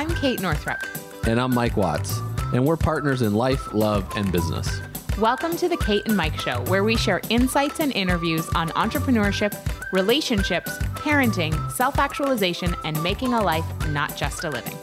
[0.00, 0.78] I'm Kate Northrup.
[1.26, 2.20] And I'm Mike Watts.
[2.54, 4.80] And we're partners in life, love, and business.
[5.18, 9.52] Welcome to the Kate and Mike Show, where we share insights and interviews on entrepreneurship,
[9.92, 14.74] relationships, parenting, self actualization, and making a life, not just a living.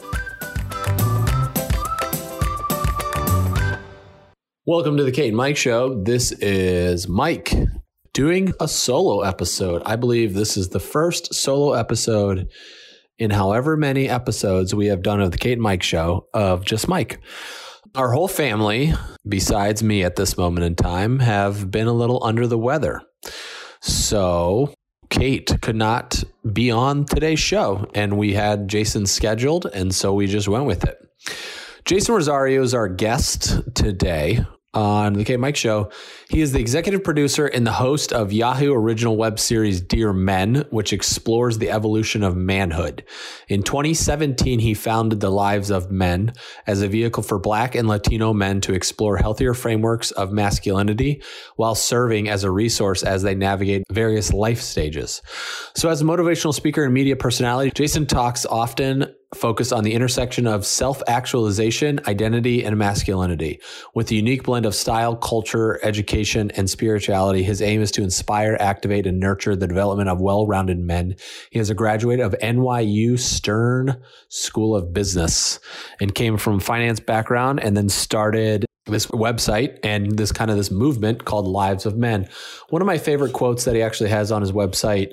[4.66, 6.00] Welcome to the Kate and Mike Show.
[6.00, 7.52] This is Mike
[8.12, 9.82] doing a solo episode.
[9.84, 12.46] I believe this is the first solo episode
[13.18, 16.88] in however many episodes we have done of the Kate and Mike show of just
[16.88, 17.20] Mike.
[17.94, 18.94] Our whole family,
[19.26, 23.02] besides me at this moment in time, have been a little under the weather.
[23.80, 24.72] So
[25.10, 26.22] Kate could not
[26.52, 30.84] be on today's show, and we had Jason scheduled, and so we just went with
[30.84, 30.98] it.
[31.84, 34.44] Jason Rosario is our guest today
[34.74, 35.90] on the K Mike Show.
[36.28, 40.66] He is the executive producer and the host of Yahoo original web series Dear Men,
[40.68, 43.02] which explores the evolution of manhood.
[43.48, 46.34] In 2017, he founded The Lives of Men
[46.66, 51.22] as a vehicle for Black and Latino men to explore healthier frameworks of masculinity
[51.56, 55.22] while serving as a resource as they navigate various life stages.
[55.76, 60.46] So, as a motivational speaker and media personality, Jason talks often focus on the intersection
[60.46, 63.60] of self actualization, identity, and masculinity.
[63.94, 68.56] With a unique blend of style, culture, education, and spirituality, his aim is to inspire,
[68.60, 71.16] activate, and nurture the development of well rounded men.
[71.50, 75.60] He is a graduate of NYU Stern School of Business
[76.00, 80.70] and came from finance background and then started this website and this kind of this
[80.70, 82.28] movement called Lives of Men.
[82.70, 85.12] One of my favorite quotes that he actually has on his website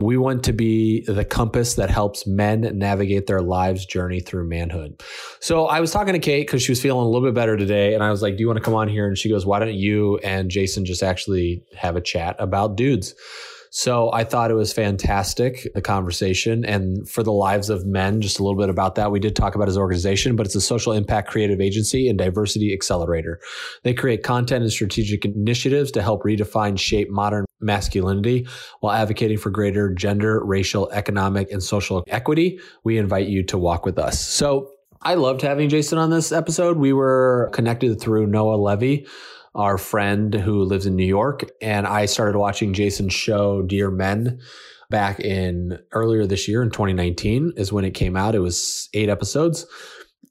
[0.00, 5.00] we want to be the compass that helps men navigate their lives journey through manhood.
[5.40, 7.94] So I was talking to Kate because she was feeling a little bit better today.
[7.94, 9.06] And I was like, Do you want to come on here?
[9.06, 13.14] And she goes, Why don't you and Jason just actually have a chat about dudes?
[13.76, 16.64] So I thought it was fantastic, the conversation.
[16.64, 19.10] And for the lives of men, just a little bit about that.
[19.10, 22.72] We did talk about his organization, but it's a social impact creative agency and diversity
[22.72, 23.40] accelerator.
[23.82, 28.46] They create content and strategic initiatives to help redefine, shape modern masculinity
[28.80, 32.60] while advocating for greater gender, racial, economic, and social equity.
[32.84, 34.20] We invite you to walk with us.
[34.20, 34.70] So
[35.02, 36.76] I loved having Jason on this episode.
[36.76, 39.06] We were connected through Noah Levy
[39.54, 41.44] our friend who lives in New York.
[41.60, 44.40] And I started watching Jason's show, Dear Men,
[44.90, 48.34] back in earlier this year in 2019 is when it came out.
[48.34, 49.66] It was eight episodes.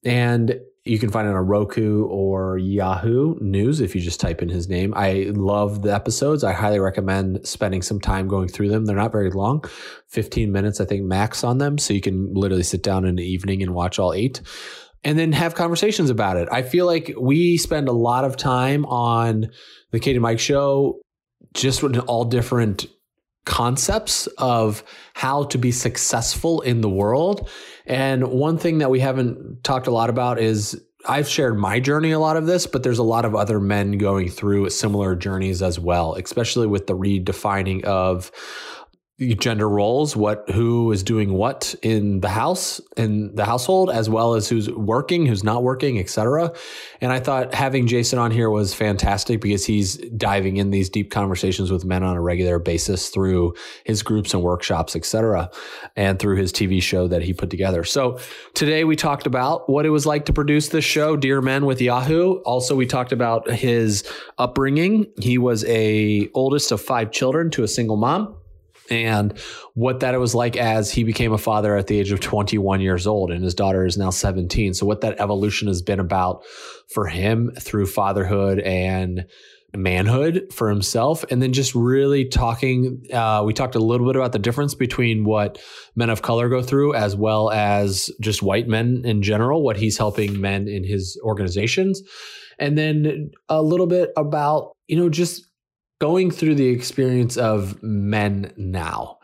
[0.03, 4.49] And you can find it on Roku or Yahoo News if you just type in
[4.49, 4.93] his name.
[4.95, 6.43] I love the episodes.
[6.43, 8.85] I highly recommend spending some time going through them.
[8.85, 9.63] They're not very long,
[10.09, 11.77] 15 minutes, I think, max on them.
[11.77, 14.41] So you can literally sit down in the evening and watch all eight
[15.05, 16.49] and then have conversations about it.
[16.51, 19.51] I feel like we spend a lot of time on
[19.91, 20.99] the Kate and Mike show
[21.53, 22.87] just with all different
[23.45, 24.83] concepts of
[25.13, 27.49] how to be successful in the world.
[27.85, 32.11] And one thing that we haven't talked a lot about is I've shared my journey
[32.11, 35.61] a lot of this, but there's a lot of other men going through similar journeys
[35.61, 38.31] as well, especially with the redefining of
[39.19, 44.33] gender roles, what who is doing what in the house in the household, as well
[44.33, 46.51] as who's working, who's not working, etc.
[46.99, 51.11] And I thought having Jason on here was fantastic because he's diving in these deep
[51.11, 53.53] conversations with men on a regular basis through
[53.85, 55.51] his groups and workshops, etc.,
[55.95, 57.83] and through his TV show that he put together.
[57.83, 58.19] So
[58.55, 61.79] today we talked about what it was like to produce this show, Dear Men with
[61.79, 62.37] Yahoo.
[62.45, 64.03] Also, we talked about his
[64.39, 65.05] upbringing.
[65.19, 68.37] He was a oldest of five children to a single mom
[68.89, 69.37] and
[69.73, 73.07] what that was like as he became a father at the age of 21 years
[73.07, 76.43] old and his daughter is now 17 so what that evolution has been about
[76.93, 79.25] for him through fatherhood and
[79.75, 84.31] manhood for himself and then just really talking uh, we talked a little bit about
[84.31, 85.59] the difference between what
[85.95, 89.97] men of color go through as well as just white men in general what he's
[89.97, 92.01] helping men in his organizations
[92.59, 95.47] and then a little bit about you know just
[95.99, 99.19] going through the experience of men now.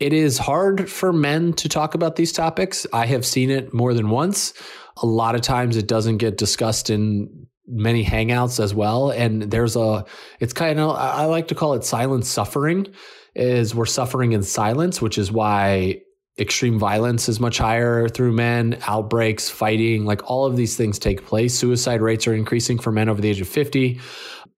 [0.00, 2.86] It is hard for men to talk about these topics.
[2.92, 4.52] I have seen it more than once.
[5.00, 9.10] A lot of times it doesn't get discussed in many hangouts as well.
[9.10, 10.04] And there's a,
[10.40, 12.88] it's kind of, I like to call it silent suffering,
[13.34, 16.00] is we're suffering in silence, which is why
[16.38, 21.24] extreme violence is much higher through men, outbreaks, fighting, like all of these things take
[21.26, 21.56] place.
[21.56, 24.00] Suicide rates are increasing for men over the age of 50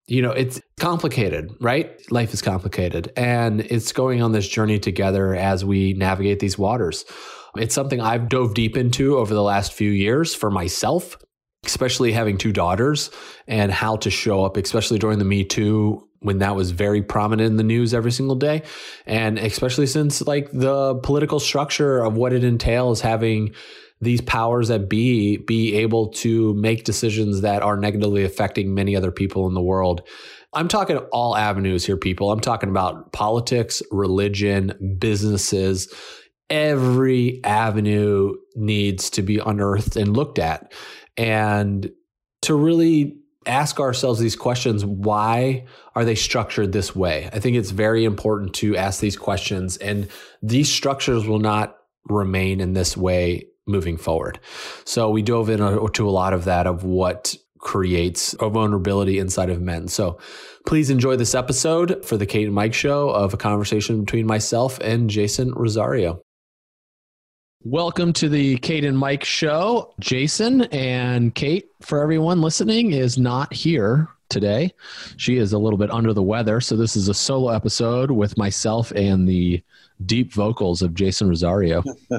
[0.07, 2.01] you know, it's complicated, right?
[2.11, 3.13] Life is complicated.
[3.17, 7.05] And it's going on this journey together as we navigate these waters.
[7.57, 11.17] It's something I've dove deep into over the last few years for myself,
[11.65, 13.11] especially having two daughters
[13.47, 17.47] and how to show up, especially during the Me Too when that was very prominent
[17.47, 18.63] in the news every single day.
[19.07, 23.55] And especially since like the political structure of what it entails having
[24.01, 29.11] these powers that be be able to make decisions that are negatively affecting many other
[29.11, 30.03] people in the world.
[30.55, 32.31] I'm talking all avenues here, people.
[32.31, 35.93] I'm talking about politics, religion, businesses.
[36.51, 40.73] Every avenue needs to be unearthed and looked at.
[41.17, 41.91] And
[42.43, 43.17] to really
[43.47, 45.65] ask ourselves these questions why
[45.95, 47.29] are they structured this way?
[47.33, 50.09] I think it's very important to ask these questions, and
[50.43, 51.77] these structures will not
[52.09, 54.39] remain in this way moving forward.
[54.85, 59.61] So we dove into a lot of that of what creates a vulnerability inside of
[59.61, 59.89] men.
[59.89, 60.19] So
[60.67, 64.79] please enjoy this episode for the Kate and Mike show of a conversation between myself
[64.81, 66.23] and Jason Rosario.
[67.65, 69.95] Welcome to the Kate and Mike show.
[69.99, 74.73] Jason and Kate, for everyone listening, is not here today.
[75.17, 76.61] She is a little bit under the weather.
[76.61, 79.63] So this is a solo episode with myself and the
[80.07, 81.83] deep vocals of Jason Rosario.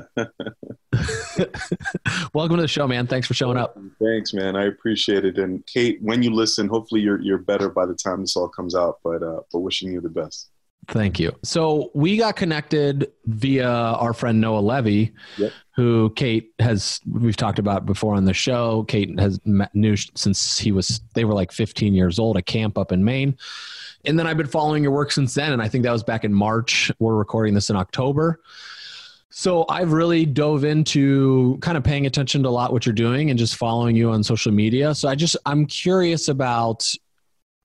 [2.33, 3.07] Welcome to the show, man.
[3.07, 3.77] Thanks for showing up.
[4.01, 4.55] Thanks, man.
[4.55, 5.37] I appreciate it.
[5.37, 8.75] And Kate, when you listen, hopefully you're you're better by the time this all comes
[8.75, 8.99] out.
[9.03, 10.49] But uh, but wishing you the best.
[10.87, 11.35] Thank you.
[11.43, 15.51] So we got connected via our friend Noah Levy, yep.
[15.75, 18.83] who Kate has we've talked about before on the show.
[18.83, 22.77] Kate has met, knew since he was they were like 15 years old, a camp
[22.77, 23.37] up in Maine.
[24.05, 26.23] And then I've been following your work since then, and I think that was back
[26.23, 26.91] in March.
[26.99, 28.39] We're recording this in October.
[29.37, 33.29] So I've really dove into kind of paying attention to a lot what you're doing
[33.29, 34.95] and just following you on social media.
[34.95, 36.89] So I just I'm curious about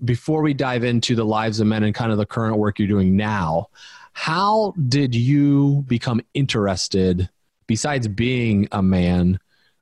[0.05, 2.89] before we dive into the lives of men and kind of the current work you're
[2.89, 3.69] doing now,
[4.13, 7.29] how did you become interested,
[7.67, 9.39] besides being a man,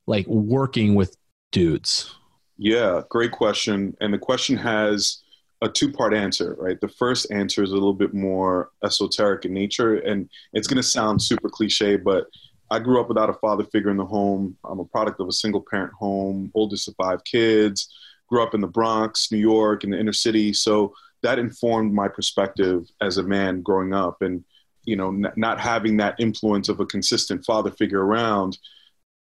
[0.06, 1.16] like working with
[1.50, 2.14] dudes?
[2.56, 3.96] Yeah, great question.
[4.00, 5.22] And the question has
[5.62, 6.80] a two part answer, right?
[6.80, 10.82] The first answer is a little bit more esoteric in nature, and it's going to
[10.82, 12.26] sound super cliche, but
[12.70, 14.56] I grew up without a father figure in the home.
[14.64, 17.88] I'm a product of a single parent home, oldest of five kids
[18.28, 20.52] grew up in the Bronx, New York, in the inner city.
[20.52, 24.22] So that informed my perspective as a man growing up.
[24.22, 24.44] And,
[24.84, 28.58] you know, n- not having that influence of a consistent father figure around,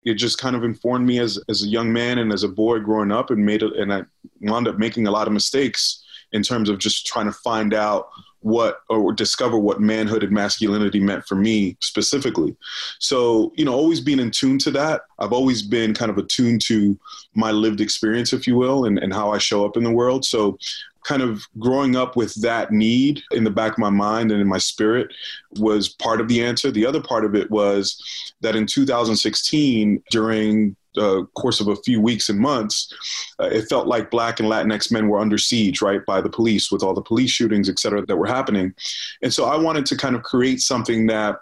[0.04, 2.80] it just kind of informed me as, as a young man and as a boy
[2.80, 4.04] growing up and made it, and I
[4.42, 8.10] wound up making a lot of mistakes in terms of just trying to find out
[8.42, 12.56] what or discover what manhood and masculinity meant for me specifically.
[13.00, 15.02] So, you know, always being in tune to that.
[15.20, 16.98] I've always been kind of attuned to
[17.36, 20.24] my lived experience, if you will, and, and how I show up in the world.
[20.26, 20.58] So
[21.04, 24.48] kind of growing up with that need in the back of my mind and in
[24.48, 25.14] my spirit
[25.58, 26.70] was part of the answer.
[26.70, 28.04] The other part of it was
[28.42, 32.94] that in 2016, during uh, course of a few weeks and months,
[33.40, 36.72] uh, it felt like Black and Latinx men were under siege, right, by the police
[36.72, 38.74] with all the police shootings, et cetera, that were happening.
[39.22, 41.38] And so I wanted to kind of create something that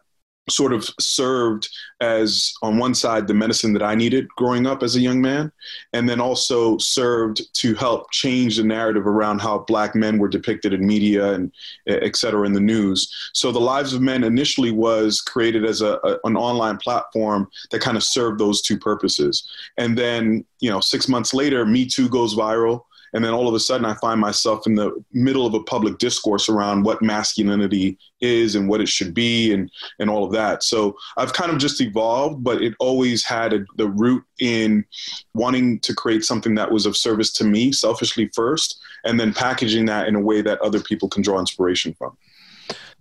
[0.50, 1.70] sort of served
[2.02, 5.52] as on one side the medicine that I needed growing up as a young man,
[5.94, 10.74] and then also served to help change the narrative around how black men were depicted
[10.74, 11.52] in media and
[11.88, 13.12] et cetera in the news.
[13.34, 17.82] So the Lives of Men initially was created as a, a an online platform that
[17.82, 19.48] kind of served those two purposes.
[19.78, 22.82] And then, you know, six months later, Me Too goes viral
[23.16, 25.98] and then all of a sudden i find myself in the middle of a public
[25.98, 30.64] discourse around what masculinity is and what it should be and and all of that.
[30.64, 34.86] So i've kind of just evolved but it always had a, the root in
[35.34, 39.86] wanting to create something that was of service to me selfishly first and then packaging
[39.86, 42.18] that in a way that other people can draw inspiration from.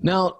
[0.01, 0.39] Now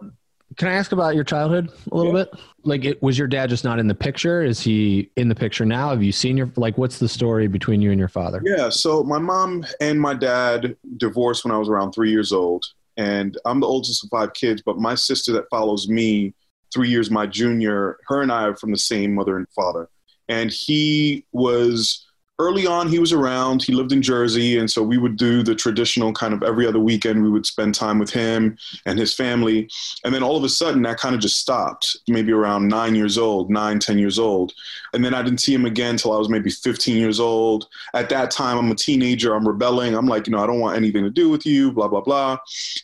[0.57, 2.25] can I ask about your childhood a little yeah.
[2.25, 2.41] bit?
[2.63, 4.43] Like, it, was your dad just not in the picture?
[4.43, 5.91] Is he in the picture now?
[5.91, 6.79] Have you seen your like?
[6.79, 8.43] What's the story between you and your father?
[8.45, 12.65] Yeah, so my mom and my dad divorced when I was around three years old,
[12.97, 14.63] and I'm the oldest of five kids.
[14.65, 16.35] But my sister that follows me,
[16.73, 19.89] three years my junior, her and I are from the same mother and father,
[20.29, 22.07] and he was
[22.39, 23.63] early on he was around.
[23.63, 26.81] He lived in jersey and so we would do the traditional kind of every other
[26.81, 29.69] weekend we would spend time with him and his family.
[30.05, 33.19] And then all of a sudden that kind of just stopped maybe around nine years
[33.19, 34.53] old nine ten years old.
[34.93, 37.69] And then i didn't see him again until i was maybe 15 years old.
[37.95, 39.95] At that time i'm a teenager i'm rebelling.
[39.95, 42.39] I'm like you know i don't want anything to do with you blah blah blah.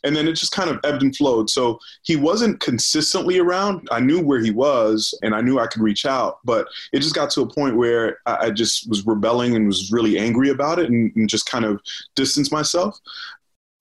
[0.05, 1.51] And then it just kind of ebbed and flowed.
[1.51, 3.89] So he wasn't consistently around.
[3.91, 7.15] I knew where he was and i knew i could reach out but it just
[7.15, 10.91] got to a point where I just was rebelling and was really angry about it
[10.91, 11.81] and, and just kind of
[12.15, 12.99] distanced myself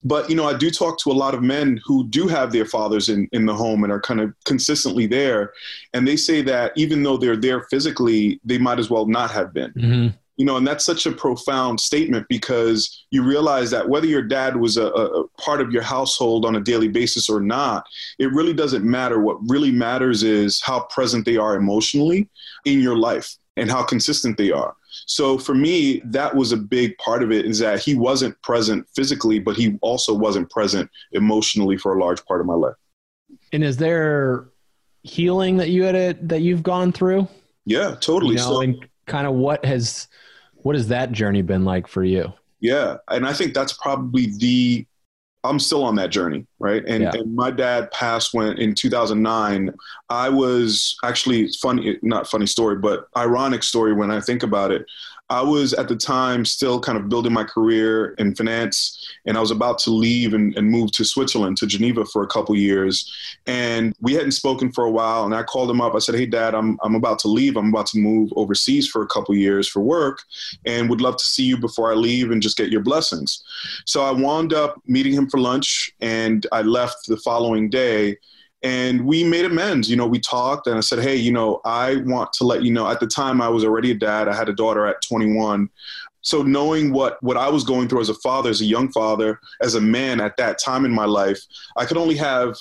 [0.02, 2.64] but you know i do talk to a lot of men who do have their
[2.64, 5.52] fathers in, in the home and are kind of consistently there
[5.94, 9.52] and they say that even though they're there physically they might as well not have
[9.52, 10.16] been mm-hmm.
[10.36, 14.56] you know and that's such a profound statement because you realize that whether your dad
[14.56, 17.84] was a, a part of your household on a daily basis or not
[18.18, 22.28] it really doesn't matter what really matters is how present they are emotionally
[22.64, 24.74] in your life and how consistent they are.
[25.06, 28.86] So for me, that was a big part of it is that he wasn't present
[28.94, 32.74] physically, but he also wasn't present emotionally for a large part of my life.
[33.52, 34.48] And is there
[35.02, 37.28] healing that you had a, that you've gone through?
[37.64, 38.32] Yeah, totally.
[38.32, 40.08] You know, so, and kind of what has
[40.62, 42.32] what has that journey been like for you?
[42.60, 44.86] Yeah, and I think that's probably the
[45.42, 46.84] I'm still on that journey, right?
[46.86, 47.12] And, yeah.
[47.14, 49.72] and, my dad passed when in 2009.
[50.10, 54.84] I was actually funny, not funny story, but ironic story when I think about it.
[55.30, 59.40] I was at the time still kind of building my career in finance, and I
[59.40, 63.10] was about to leave and, and move to Switzerland, to Geneva for a couple years.
[63.46, 65.94] And we hadn't spoken for a while, and I called him up.
[65.94, 67.56] I said, "Hey, Dad, I'm I'm about to leave.
[67.56, 70.24] I'm about to move overseas for a couple years for work,
[70.66, 73.42] and would love to see you before I leave and just get your blessings."
[73.86, 78.16] So I wound up meeting him for lunch, and I left the following day
[78.62, 81.96] and we made amends you know we talked and i said hey you know i
[82.04, 82.88] want to let you know.
[82.88, 84.28] At the time i was already a dad.
[84.28, 85.68] I had a daughter at 21
[86.22, 89.40] so knowing what what i was going through as a father as a young father
[89.62, 91.40] as a man at that time in my life
[91.76, 92.56] i could only have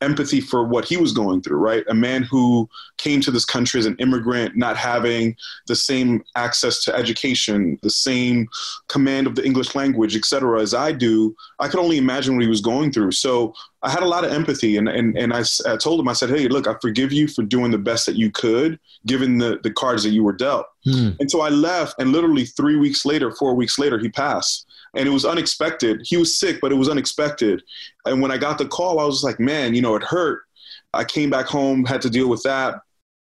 [0.00, 1.84] empathy for what he was going through, right?
[1.88, 6.82] A man who came to this country as an immigrant, not having the same access
[6.84, 8.48] to education, the same
[8.88, 11.36] command of the English language, et cetera, as I do.
[11.58, 13.12] I could only imagine what he was going through.
[13.12, 16.12] So I had a lot of empathy, and and, and I, I told him, I
[16.14, 19.60] said, hey, look, I forgive you for doing the best that you could, given the,
[19.62, 20.66] the cards that you were dealt.
[20.84, 21.10] Hmm.
[21.18, 24.66] And so I left, and literally three weeks later, four weeks later, he passed
[24.96, 26.02] and it was unexpected.
[26.04, 27.62] He was sick, but it was unexpected.
[28.06, 30.42] And when I got the call, I was like, man, you know, it hurt.
[30.92, 32.80] I came back home, had to deal with that.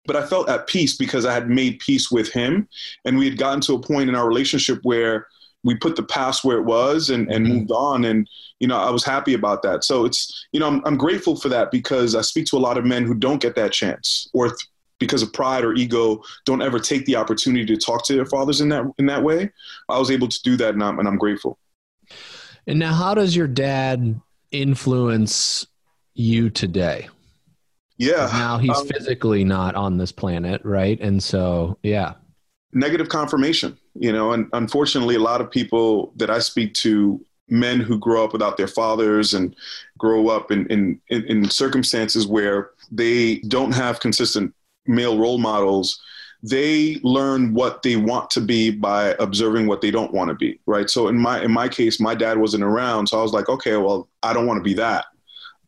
[0.07, 2.69] But I felt at peace because I had made peace with him.
[3.05, 5.27] And we had gotten to a point in our relationship where
[5.65, 7.57] we put the past where it was and, and mm-hmm.
[7.57, 8.05] moved on.
[8.05, 8.29] And,
[8.61, 9.83] you know, I was happy about that.
[9.83, 12.79] So it's, you know, I'm, I'm grateful for that because I speak to a lot
[12.79, 14.69] of men who don't get that chance or th-
[14.99, 18.61] because of pride or ego don't ever take the opportunity to talk to their fathers
[18.61, 19.51] in that in that way
[19.89, 21.59] i was able to do that and i'm, and I'm grateful.
[22.67, 25.67] And now how does your dad influence
[26.15, 27.09] you today?
[27.97, 28.29] Yeah.
[28.33, 31.01] Now he's um, physically not on this planet right?
[31.01, 32.15] And so yeah.
[32.73, 37.81] Negative confirmation you know and unfortunately a lot of people that i speak to men
[37.81, 39.55] who grow up without their fathers and
[39.99, 44.53] grow up in, in, in circumstances where they don't have consistent
[44.89, 46.01] male role models
[46.43, 50.59] they learn what they want to be by observing what they don't want to be
[50.67, 50.89] right?
[50.89, 53.77] So in my in my case my dad wasn't around so i was like okay
[53.77, 55.07] well i don't want to be that.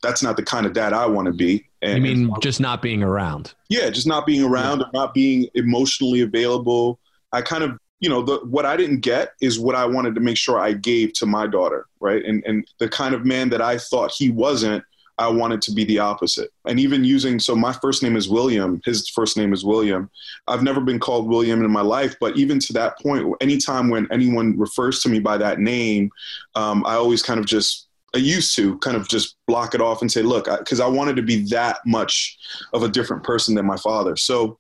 [0.03, 1.65] That's not the kind of dad i want to be.
[1.83, 3.55] And, you mean just not being around?
[3.69, 4.87] Yeah just not being around yeah.
[4.87, 6.99] or not being emotionally available.
[7.33, 10.21] I kind of you know the, what i didn't get is what i wanted to
[10.21, 12.25] make sure i gave to my daughter right?
[12.25, 14.85] And and the kind of man that i thought he wasn't
[15.19, 16.51] I wanted to be the opposite.
[16.65, 20.11] And even using, so my first name is William, his first name is William.
[20.47, 24.07] I've never been called William in my life, but even to that point, anytime when
[24.13, 26.11] anyone refers to me by that name,
[26.55, 30.01] um, I always kind of just, I used to kind of just block it off
[30.01, 32.39] and say, look, because I, I wanted to be that much
[32.73, 34.17] of a different person than my father.
[34.17, 34.59] So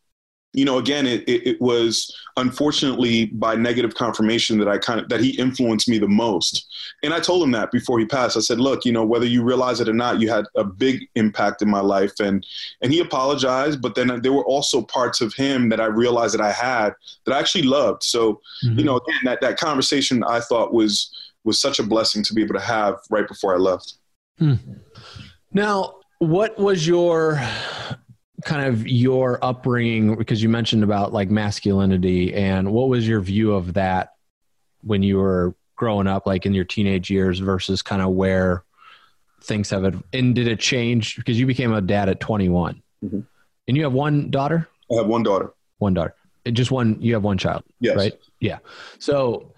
[0.55, 5.09] you know, again, it, it, it, was unfortunately by negative confirmation that I kind of
[5.11, 6.67] that he influenced me the most.
[7.02, 8.37] And I told him that before he passed.
[8.37, 11.07] I said, "Look, you know, whether you realize it or not, you had a big
[11.17, 12.47] impact in my life." And
[12.81, 16.40] and he apologized, but then there were also parts of him that I realized that
[16.40, 16.95] I had
[17.26, 18.02] that I actually loved.
[18.02, 18.78] So, mm-hmm.
[18.78, 21.14] you know, again, that that conversation I thought was
[21.45, 23.95] was such a blessing to be able to have right before I left.
[24.38, 24.55] Hmm.
[25.52, 27.40] Now, what was your
[28.45, 33.52] kind of your upbringing because you mentioned about like masculinity and what was your view
[33.52, 34.14] of that
[34.83, 38.64] when you were growing up like in your teenage years versus kind of where
[39.42, 41.16] things have it and did it change?
[41.16, 43.21] Because you became a dad at 21 mm-hmm.
[43.66, 44.68] and you have one daughter?
[44.90, 45.52] I have one daughter.
[45.78, 46.14] One daughter.
[46.47, 47.97] Just one you have one child yes.
[47.97, 48.12] right?
[48.40, 48.59] Yeah.
[48.99, 49.52] So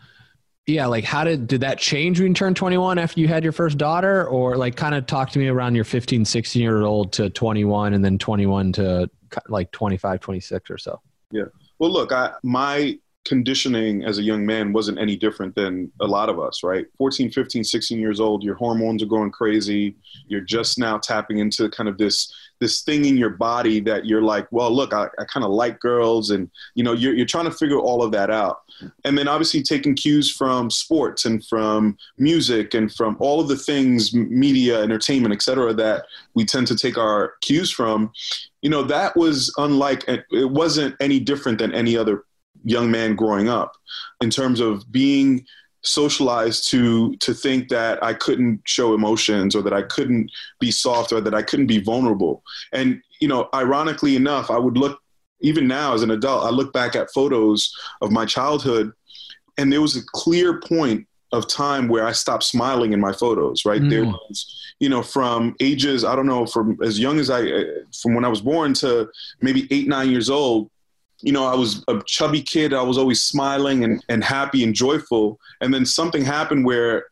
[0.71, 3.53] yeah like how did did that change when you turned 21 after you had your
[3.53, 4.27] first daughter?
[4.27, 7.95] Or like kind of talk to me around your 15 16 year old to 21
[7.95, 9.11] and then 21 to
[9.49, 11.01] like 25 26 or so.
[11.31, 11.45] Yeah.
[11.79, 16.29] Well look i my conditioning as a young man wasn't any different than a lot
[16.29, 16.87] of us, right?
[16.97, 19.95] 14, 15, 16 years old, your hormones are going crazy.
[20.27, 24.21] You're just now tapping into kind of this this thing in your body that you're
[24.21, 27.47] like, well, look, I, I kind of like girls, and you know, you're you're trying
[27.47, 28.61] to figure all of that out.
[29.05, 33.57] And then obviously taking cues from sports and from music and from all of the
[33.57, 38.13] things, media, entertainment, et cetera, that we tend to take our cues from.
[38.63, 42.25] You know, that was unlike it wasn't any different than any other
[42.65, 43.73] young man growing up
[44.21, 45.45] in terms of being
[45.83, 51.11] socialized to to think that I couldn't show emotions or that I couldn't be soft
[51.13, 52.43] or that I couldn't be vulnerable.
[52.73, 55.01] And you know, ironically enough, I would look
[55.41, 58.93] even now as an adult, I look back at photos of my childhood
[59.57, 63.65] and there was a clear point of time where I stopped smiling in my photos,
[63.65, 63.81] right?
[63.81, 63.91] Mm.
[63.91, 67.65] There was, you know, from ages, I don't know, from as young as I, uh,
[68.03, 69.09] from when I was born to
[69.41, 70.71] maybe eight, nine years old,
[71.23, 72.73] you know, I was a chubby kid.
[72.73, 75.39] I was always smiling and, and happy and joyful.
[75.61, 77.07] And then something happened where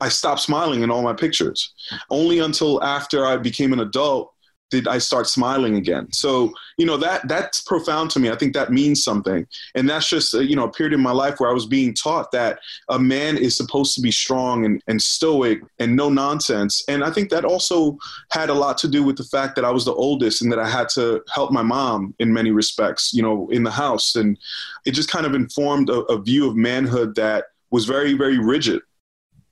[0.00, 1.72] I stopped smiling in all my pictures.
[2.10, 4.32] Only until after I became an adult
[4.70, 6.12] did I start smiling again.
[6.12, 8.30] So, you know, that that's profound to me.
[8.30, 9.46] I think that means something.
[9.74, 11.92] And that's just, uh, you know, a period in my life where I was being
[11.92, 16.82] taught that a man is supposed to be strong and, and stoic and no nonsense.
[16.88, 17.98] And I think that also
[18.30, 20.58] had a lot to do with the fact that I was the oldest and that
[20.58, 24.14] I had to help my mom in many respects, you know, in the house.
[24.16, 24.38] And
[24.86, 28.80] it just kind of informed a, a view of manhood that was very, very rigid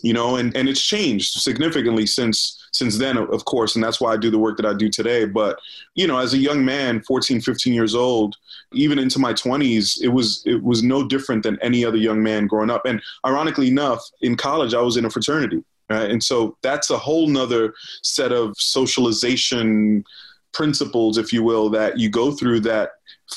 [0.00, 4.12] you know and, and it's changed significantly since since then of course and that's why
[4.12, 5.25] i do the work that i do today.
[5.25, 5.59] But
[5.95, 8.37] you know as a young man 14 15 years old
[8.73, 12.47] even into my 20s it was it was no different than any other young man
[12.47, 12.85] growing up.
[12.85, 16.11] And ironically enough in college i was in a fraternity right?
[16.11, 20.05] and so that's a whole nother set of socialization
[20.52, 22.90] principles if you will that you go through that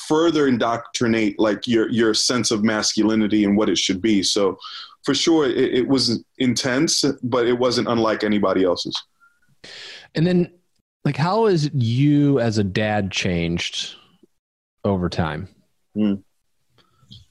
[0.08, 4.22] further indoctrinate like your your sense of masculinity and what it should be.
[4.22, 4.58] So
[5.04, 9.00] for sure it, it was intense, but it wasn't unlike anybody else's.
[10.14, 10.52] And then,
[11.04, 13.94] like, how has you as a dad changed
[14.84, 15.48] over time?
[15.96, 16.22] Mm.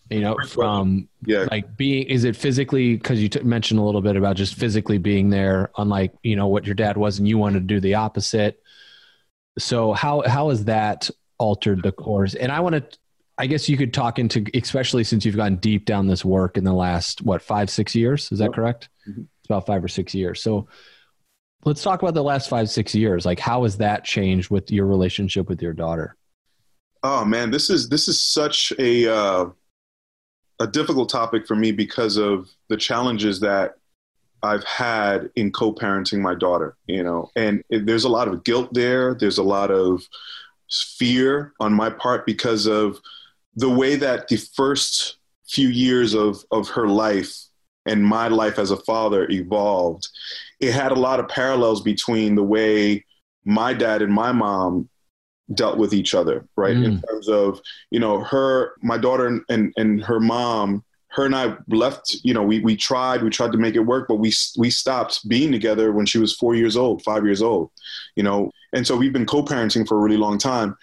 [0.10, 1.48] You know, from yeah.
[1.50, 4.98] like being, is it physically, because you t- mentioned a little bit about just physically
[4.98, 7.96] being there, unlike, you know, what your dad was and you wanted to do the
[7.96, 8.62] opposite.
[9.58, 12.36] So, how, how has that altered the course?
[12.36, 13.00] And I want to
[13.42, 16.64] I guess you could talk into, especially since you've gone deep down this work in
[16.64, 18.32] the last, what, five, six years?
[18.32, 18.90] Is that correct?
[19.10, 19.22] Mm-hmm.
[19.22, 20.44] It's about five or six years.
[20.44, 20.68] So
[21.66, 23.26] let's talk about the last five, six years.
[23.26, 26.16] Like, how has that changed with your relationship with your daughter?
[27.02, 29.46] Oh man, this is this is such a uh,
[30.60, 33.74] a difficult topic for me because of the challenges that
[34.44, 36.78] I've had in co-parenting my daughter.
[36.86, 39.16] You know, and it, there's a lot of guilt there.
[39.16, 40.04] There's a lot of
[40.70, 43.00] fear on my part because of
[43.56, 47.36] the way that the first few years of, of her life
[47.86, 50.08] and my life as a father evolved,
[50.60, 53.04] it had a lot of parallels between the way
[53.44, 54.88] my dad and my mom
[55.54, 56.76] dealt with each other, right?
[56.76, 56.86] Mm.
[56.86, 57.60] In terms of,
[57.90, 62.44] you know, her, my daughter and, and her mom, her and I left, you know,
[62.44, 65.92] we, we tried, we tried to make it work, but we, we stopped being together
[65.92, 67.70] when she was four years old, five years old,
[68.16, 68.50] you know?
[68.72, 70.78] And so we've been co-parenting for a really long time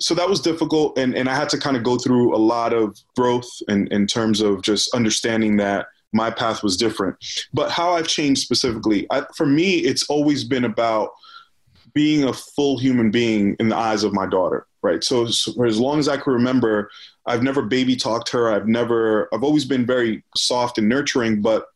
[0.00, 2.72] so that was difficult and, and i had to kind of go through a lot
[2.72, 7.16] of growth in, in terms of just understanding that my path was different.
[7.52, 11.10] But how i've changed specifically I, for me it's always been about
[11.92, 15.04] being a full human being in the eyes of my daughter right?
[15.04, 16.90] So, so for as long as i can remember
[17.26, 18.50] i've never baby talked her.
[18.50, 21.66] I've never i've always been very soft and nurturing but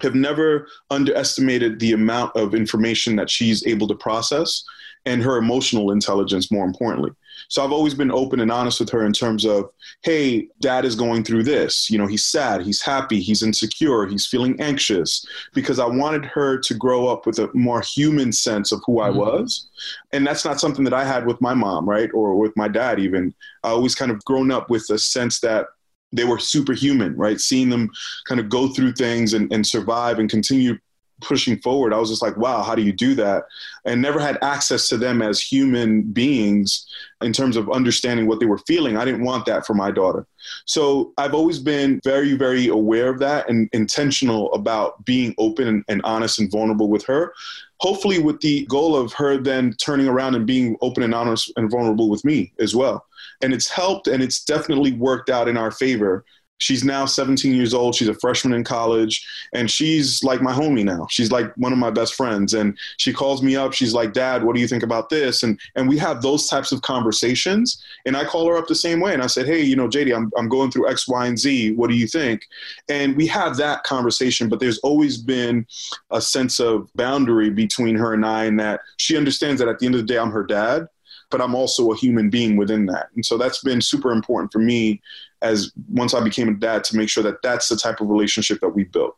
[0.00, 4.64] have never underestimated the amount of information that she's able to process
[5.04, 7.10] and her emotional intelligence more importantly
[7.48, 9.70] so I've always been open and honest with her in terms of,
[10.02, 11.90] hey, dad is going through this.
[11.90, 16.58] You know, he's sad, he's happy, he's insecure, he's feeling anxious, because I wanted her
[16.58, 19.18] to grow up with a more human sense of who I mm-hmm.
[19.18, 19.68] was.
[20.12, 22.10] And that's not something that I had with my mom, right?
[22.14, 23.34] Or with my dad, even.
[23.64, 25.66] I always kind of grown up with a sense that
[26.10, 27.40] they were superhuman, right?
[27.40, 27.90] Seeing them
[28.26, 30.78] kind of go through things and, and survive and continue
[31.22, 31.92] pushing forward.
[31.92, 33.44] I was just like, wow, how do you do that?
[33.84, 36.86] And never had access to them as human beings
[37.22, 38.96] in terms of understanding what they were feeling.
[38.96, 40.26] I didn't want that for my daughter.
[40.64, 45.84] So I've always been very, very aware of that and intentional about being open and,
[45.88, 47.32] and honest and vulnerable with her.
[47.80, 51.70] Hopefully, with the goal of her then turning around and being open and honest and
[51.70, 53.06] vulnerable with me as well.
[53.42, 56.24] And it's helped and it's definitely worked out in our favor
[56.62, 57.96] She's now 17 years old.
[57.96, 61.08] She's a freshman in college, and she's like my homie now.
[61.10, 63.72] She's like one of my best friends, and she calls me up.
[63.72, 66.70] She's like, "Dad, what do you think about this?" And and we have those types
[66.70, 67.82] of conversations.
[68.06, 70.14] And I call her up the same way, and I said, "Hey, you know, JD,
[70.14, 71.72] I'm I'm going through X, Y, and Z.
[71.72, 72.46] What do you think?"
[72.88, 74.48] And we have that conversation.
[74.48, 75.66] But there's always been
[76.12, 79.86] a sense of boundary between her and I, and that she understands that at the
[79.86, 80.86] end of the day, I'm her dad
[81.30, 83.08] but I'm also a human being within that.
[83.14, 85.00] And so that's been super important for me
[85.42, 88.60] as once I became a dad to make sure that that's the type of relationship
[88.60, 89.16] that we built.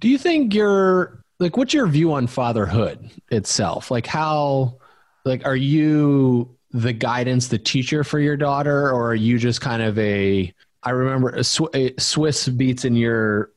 [0.00, 3.90] Do you think you're like, what's your view on fatherhood itself?
[3.90, 4.78] Like, how,
[5.24, 9.82] like, are you the guidance, the teacher for your daughter, or are you just kind
[9.82, 13.50] of a, I remember a, Swizz Beatz in your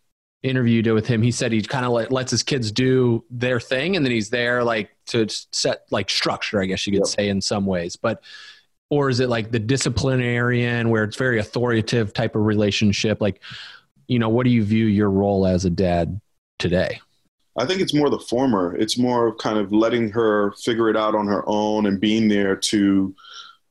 [0.43, 3.23] interview you did with him, he said he kind of like lets his kids do
[3.29, 7.07] their thing, and then he's there like to set like structure, I guess you could
[7.07, 7.07] yep.
[7.07, 7.95] say in some ways.
[7.95, 8.21] But
[8.89, 13.41] or is it like the disciplinarian where it's very authoritative type of relationship like
[14.07, 16.19] you know what do you view your role as a dad
[16.59, 16.99] today
[17.59, 18.75] I think it's more the former.
[18.75, 22.27] It's more of kind of letting her figure it out on her own and being
[22.27, 23.15] there to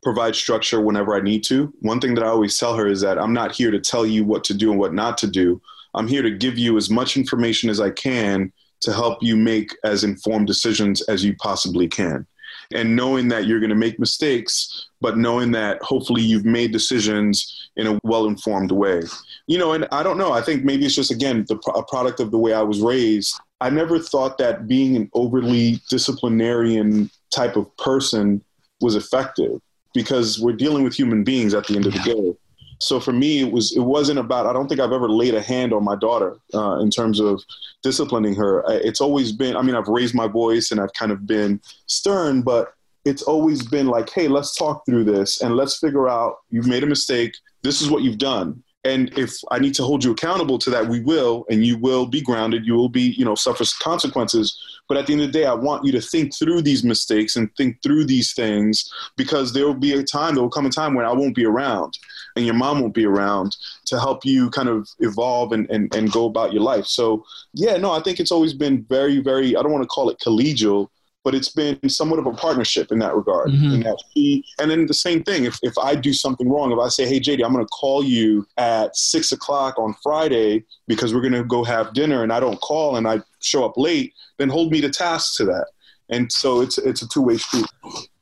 [0.02, 1.72] provide structure whenever I need to.
[1.80, 4.24] One thing that I always tell her is that I'm not here to tell you
[4.24, 5.60] what to do and what not to do.
[5.94, 9.74] I'm here to give you as much information as I can to help you make
[9.84, 12.26] as informed decisions as you possibly can.
[12.74, 17.70] And knowing that you're going to make mistakes, but knowing that hopefully you've made decisions
[17.76, 19.02] in a well informed way.
[19.46, 20.32] You know, and I don't know.
[20.32, 23.38] I think maybe it's just, again, the, a product of the way I was raised.
[23.60, 28.42] I never thought that being an overly disciplinarian type of person
[28.80, 29.60] was effective
[29.94, 32.36] because we're dealing with human beings at the end of the day.
[32.80, 34.46] So for me, it was it wasn't about.
[34.46, 37.42] I don't think I've ever laid a hand on my daughter uh, in terms of
[37.82, 38.64] disciplining her.
[38.68, 39.56] It's always been.
[39.56, 43.66] I mean, I've raised my voice and I've kind of been stern, but it's always
[43.66, 46.38] been like, hey, let's talk through this and let's figure out.
[46.50, 47.36] You've made a mistake.
[47.62, 48.62] This is what you've done.
[48.84, 52.06] And if I need to hold you accountable to that, we will, and you will
[52.06, 52.64] be grounded.
[52.64, 54.56] You will be, you know, suffer consequences.
[54.88, 57.36] But at the end of the day, I want you to think through these mistakes
[57.36, 60.70] and think through these things because there will be a time, there will come a
[60.70, 61.98] time when I won't be around
[62.36, 66.12] and your mom won't be around to help you kind of evolve and, and, and
[66.12, 66.86] go about your life.
[66.86, 70.10] So, yeah, no, I think it's always been very, very, I don't want to call
[70.10, 70.88] it collegial,
[71.24, 73.48] but it's been somewhat of a partnership in that regard.
[73.50, 73.74] Mm-hmm.
[73.74, 76.78] In that she, and then the same thing, if, if I do something wrong, if
[76.78, 81.12] I say, hey, JD, I'm going to call you at six o'clock on Friday because
[81.12, 84.12] we're going to go have dinner and I don't call and I show up late,
[84.38, 85.66] then hold me to task to that.
[86.08, 87.66] And so it's, it's a two way street.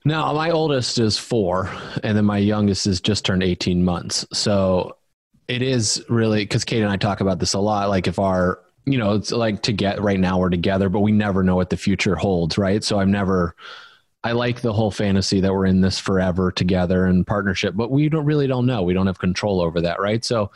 [0.05, 1.71] Now, my oldest is four,
[2.03, 4.27] and then my youngest is just turned 18 months.
[4.33, 4.99] So
[5.49, 7.89] it is really because Kate and I talk about this a lot.
[7.89, 11.13] Like, if our you know, it's like to get right now we're together, but we
[11.13, 12.85] never know what the future holds, right?
[12.85, 13.55] So I'm never
[14.23, 18.09] I like the whole fantasy that we're in this forever together and partnership, but we
[18.09, 18.83] don't really don't know.
[18.83, 20.25] We don't have control over that, right?
[20.25, 20.51] So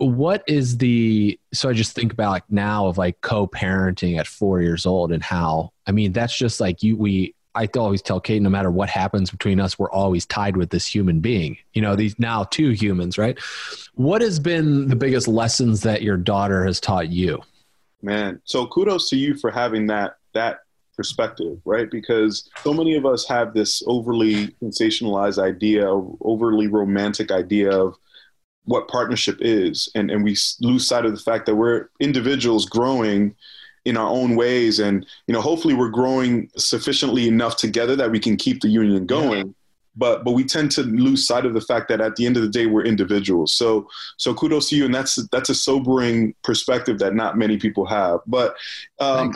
[0.00, 4.62] what is the so I just think about like now of like co-parenting at 4
[4.62, 8.40] years old and how I mean that's just like you we I always tell Kate,
[8.40, 11.58] no matter what happens between us, we're always tied with this human being.
[11.72, 13.36] You know, these now two humans, right?
[13.94, 17.42] What has been the biggest lessons that your daughter has taught you?
[18.02, 20.60] Man, so kudos to you for having that that
[20.96, 21.90] perspective, right?
[21.90, 27.96] Because so many of us have this overly sensationalized idea, overly romantic idea of
[28.64, 33.34] what partnership is, and and we lose sight of the fact that we're individuals growing
[33.84, 34.78] in our own ways.
[34.78, 39.06] And you know hopefully we're growing sufficiently enough together that we can keep the union
[39.06, 39.46] going.
[39.46, 39.52] Yeah.
[39.96, 42.42] but but we tend to lose sight of the fact that at the end of
[42.42, 43.52] the day we're individuals.
[43.52, 44.84] So so kudos to you.
[44.84, 48.20] And that's that's a sobering perspective that not many people have.
[48.26, 48.54] But
[48.98, 49.34] um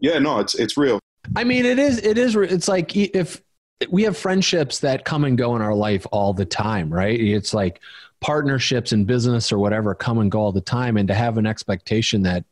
[0.00, 0.98] yeah no it's it's real.
[1.36, 3.42] I mean it is it is it's like if
[3.90, 7.20] we have friendships that come and go in our life all the time right?
[7.20, 7.80] It's like
[8.24, 11.44] partnerships in business or whatever come and go all the time and to have an
[11.44, 12.42] expectation that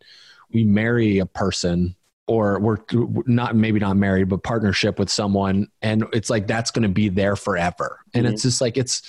[0.52, 2.76] we marry a person or we're
[3.24, 7.08] not maybe not married but partnership with someone and it's like that's going to be
[7.08, 8.34] there forever and mm-hmm.
[8.34, 9.00] it's just like it's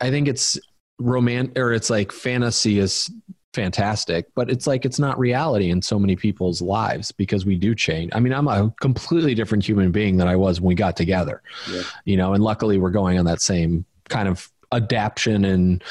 [0.00, 0.56] i think it's
[1.00, 3.10] romantic or it's like fantasy is
[3.52, 7.74] fantastic but it's like it's not reality in so many people's lives because we do
[7.74, 10.96] change i mean i'm a completely different human being than i was when we got
[10.96, 11.82] together yeah.
[12.04, 15.82] you know and luckily we're going on that same kind of adaptation and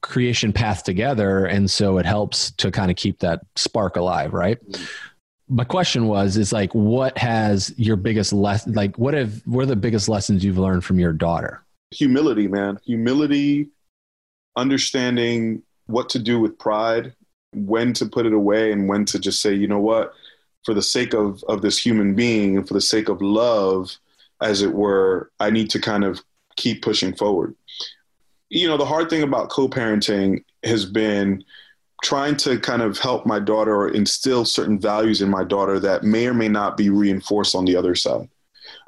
[0.00, 1.46] creation path together.
[1.46, 4.58] And so it helps to kind of keep that spark alive right?
[4.70, 4.84] Mm-hmm.
[5.48, 9.66] My question was is like what has your biggest lesson like what have what are
[9.66, 11.62] the biggest lessons you've learned from your daughter?
[11.90, 12.78] Humility man.
[12.86, 13.68] Humility
[14.56, 17.14] understanding what to do with pride
[17.54, 20.14] when to put it away and when to just say you know what?
[20.64, 23.98] For the sake of of this human being and for the sake of love
[24.42, 26.20] as it were i need to kind of
[26.56, 27.54] keep pushing forward
[28.52, 31.42] you know, the hard thing about co-parenting has been
[32.02, 36.02] trying to kind of help my daughter or instill certain values in my daughter that
[36.02, 38.28] may or may not be reinforced on the other side.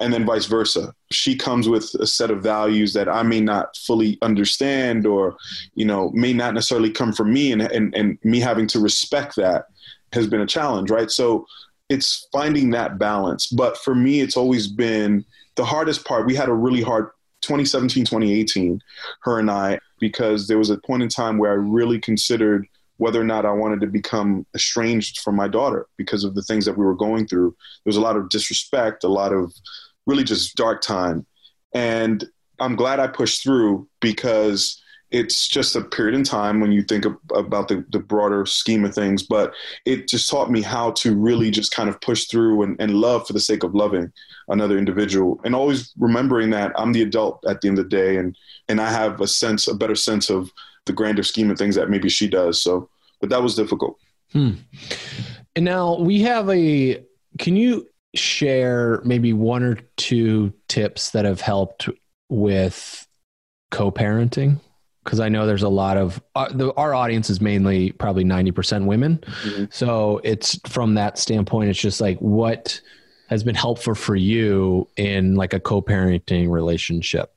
[0.01, 0.93] And then vice versa.
[1.11, 5.35] She comes with a set of values that I may not fully understand or,
[5.75, 9.35] you know, may not necessarily come from me and, and, and me having to respect
[9.37, 9.65] that
[10.13, 11.11] has been a challenge, right?
[11.11, 11.47] So
[11.89, 13.47] it's finding that balance.
[13.47, 15.25] But for me, it's always been
[15.55, 16.27] the hardest part.
[16.27, 17.09] We had a really hard
[17.45, 18.81] 2017, 2018,
[19.23, 23.21] her and I, because there was a point in time where I really considered whether
[23.21, 26.79] or not I wanted to become estranged from my daughter because of the things that
[26.79, 27.51] we were going through.
[27.51, 29.53] There was a lot of disrespect, a lot of
[30.07, 31.27] really just dark time.
[31.75, 32.25] And
[32.61, 34.81] I'm glad I pushed through because
[35.11, 38.85] it's just a period in time when you think of, about the, the broader scheme
[38.85, 39.23] of things.
[39.23, 39.53] But
[39.85, 43.27] it just taught me how to really just kind of push through and, and love
[43.27, 44.13] for the sake of loving
[44.49, 48.17] another individual and always remembering that I'm the adult at the end of the day
[48.17, 48.37] and,
[48.69, 50.51] and I have a sense, a better sense of
[50.87, 52.63] the grander scheme of things that maybe she does.
[52.63, 52.89] So,
[53.21, 53.99] but that was difficult.
[54.33, 54.53] Hmm.
[55.57, 57.03] And now we have a,
[57.39, 61.89] can you share maybe one or two tips that have helped
[62.29, 63.07] with
[63.71, 64.61] co-parenting?
[65.05, 68.87] Because I know there's a lot of uh, the, our audience is mainly probably 90%
[68.87, 69.19] women.
[69.43, 69.65] Mm-hmm.
[69.71, 72.81] So it's from that standpoint, it's just like what
[73.29, 77.33] has been helpful for you in like a co-parenting relationship?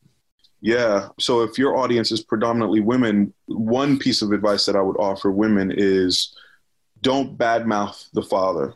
[0.61, 1.09] Yeah.
[1.19, 5.31] So if your audience is predominantly women, one piece of advice that I would offer
[5.31, 6.35] women is
[7.01, 8.73] don't badmouth the father.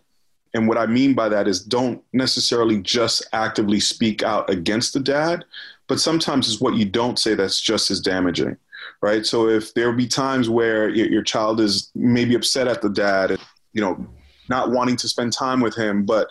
[0.54, 5.00] And what I mean by that is don't necessarily just actively speak out against the
[5.00, 5.46] dad,
[5.88, 8.58] but sometimes it's what you don't say that's just as damaging,
[9.02, 9.26] right?
[9.26, 13.42] So if there be times where your child is maybe upset at the dad, and,
[13.74, 14.06] you know,
[14.50, 16.28] not wanting to spend time with him, but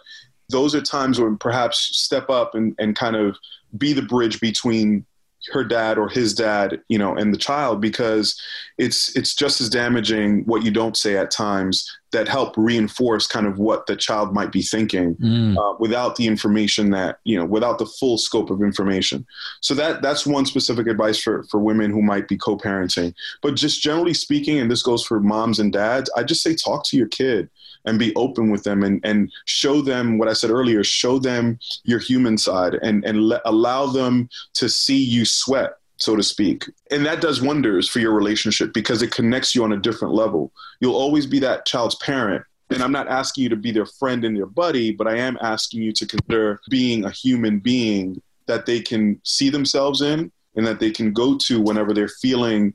[0.50, 3.37] those are times when perhaps step up and, and kind of
[3.78, 5.06] be the bridge between
[5.53, 8.40] her dad or his dad, you know, and the child because
[8.79, 13.46] it's it's just as damaging what you don't say at times that help reinforce kind
[13.46, 15.57] of what the child might be thinking mm.
[15.57, 19.26] uh, without the information that you know without the full scope of information.
[19.61, 23.14] So that that's one specific advice for for women who might be co-parenting.
[23.42, 26.85] But just generally speaking, and this goes for moms and dads, I just say talk
[26.87, 27.48] to your kid
[27.85, 31.59] and be open with them and, and show them what I said earlier, show them
[31.85, 36.69] your human side and, and allow them to see you sweat, so to speak.
[36.90, 40.53] And that does wonders for your relationship because it connects you on a different level.
[40.81, 42.45] You'll always be that child's parent.
[42.71, 45.37] And I'm not asking you to be their friend and their buddy, but I am
[45.40, 50.66] asking you to consider being a human being that they can see themselves in and
[50.66, 52.75] that they can go to whenever they're feeling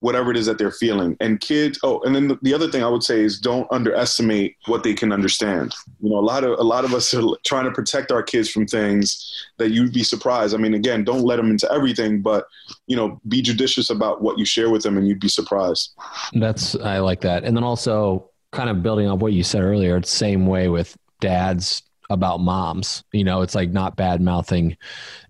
[0.00, 1.16] whatever it is that they're feeling.
[1.20, 4.56] And kids, oh, and then the, the, other thing I would say is don't underestimate
[4.66, 5.74] what they can understand.
[6.00, 8.50] You know, a lot of a lot of us are trying to protect our kids
[8.50, 10.54] from things that you'd be surprised.
[10.54, 12.46] I mean, again, don't let them into everything, but
[12.86, 15.92] you know, be judicious about what you share with them, and you'd be surprised.
[16.32, 19.96] That's I like that, and then also kind of building on what you said earlier.
[19.96, 23.04] It's same way with dads about moms.
[23.12, 24.76] You know, it's like not bad mouthing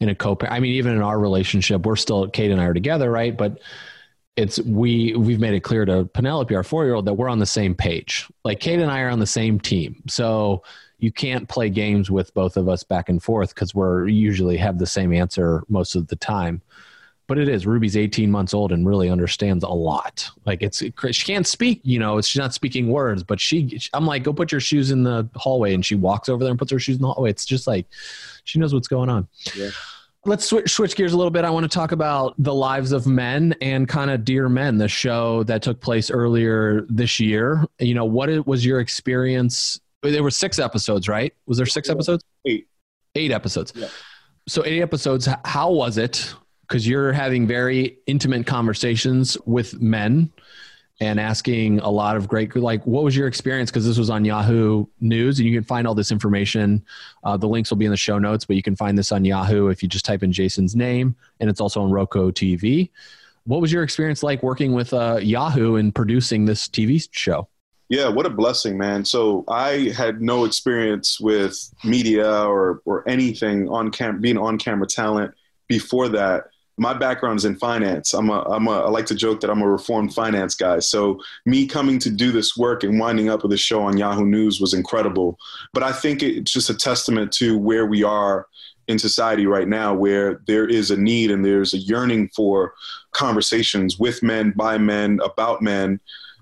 [0.01, 0.39] in a co.
[0.49, 3.37] I mean, even in our relationship, we're still Kate and I are together, right?
[3.37, 3.59] But
[4.41, 7.39] it's we we've made it clear to Penelope, our four year old, that we're on
[7.39, 8.27] the same page.
[8.43, 10.03] Like Kate and I are on the same team.
[10.09, 10.63] So
[10.99, 14.79] you can't play games with both of us back and forth because we're usually have
[14.79, 16.63] the same answer most of the time.
[17.27, 20.29] But it is Ruby's 18 months old and really understands a lot.
[20.47, 24.23] Like it's she can't speak, you know, she's not speaking words, but she I'm like,
[24.23, 26.79] go put your shoes in the hallway, and she walks over there and puts her
[26.79, 27.31] shoes in the hallway.
[27.31, 27.87] It's just like
[28.45, 29.29] she knows what's going on.
[29.55, 29.71] Yeah.
[30.27, 31.45] Let's switch, switch gears a little bit.
[31.47, 34.89] I want to talk about the lives of men and kind of Dear Men, the
[34.89, 37.65] show that took place earlier this year.
[37.79, 39.81] You know, what was your experience?
[40.03, 41.33] There were six episodes, right?
[41.47, 42.23] Was there six episodes?
[42.45, 42.69] Eight.
[43.15, 43.73] Eight episodes.
[43.75, 43.89] Yeah.
[44.47, 45.27] So eight episodes.
[45.47, 46.35] How was it?
[46.69, 50.31] Because you're having very intimate conversations with men
[51.01, 53.71] and asking a lot of great like what was your experience?
[53.71, 56.85] Because this was on yahoo news and you can find all this information.
[57.25, 59.25] Uh, the links will be in the show notes but you can find this on
[59.25, 62.91] yahoo if you just type in jason's name and it's also on roku tv
[63.45, 67.49] what was your experience like working with uh, yahoo and producing this tv show?
[67.89, 69.05] Yeah what a blessing man.
[69.05, 74.87] So i had no experience with media or or anything on cam being on camera
[74.87, 75.35] talent
[75.69, 76.50] before that
[76.81, 78.15] my background is in finance.
[78.15, 80.79] I'm a, I'm a, I like to joke that I'm a reformed finance guy.
[80.79, 84.25] So me coming to do this work and winding up with a show on Yahoo
[84.25, 85.39] News was incredible.
[85.75, 88.47] But I think it's just a testament to where we are
[88.89, 92.73] in society right now, where there is a need and there's a yearning for
[93.13, 96.01] conversations with men, by men, about men,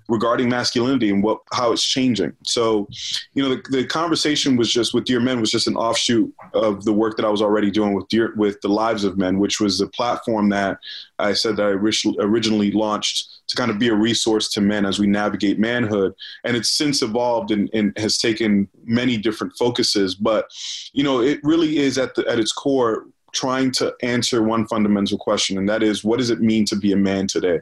[0.09, 2.33] regarding masculinity and what how it's changing.
[2.42, 2.88] So,
[3.35, 6.85] you know, the, the conversation was just with Dear Men was just an offshoot of
[6.85, 9.61] the work that I was already doing with Dear with the Lives of Men, which
[9.61, 10.79] was the platform that
[11.18, 14.99] I said that I originally launched to kind of be a resource to men as
[14.99, 16.14] we navigate manhood.
[16.44, 20.14] And it's since evolved and, and has taken many different focuses.
[20.14, 20.47] But,
[20.92, 25.18] you know, it really is at the at its core trying to answer one fundamental
[25.18, 27.61] question, and that is what does it mean to be a man today?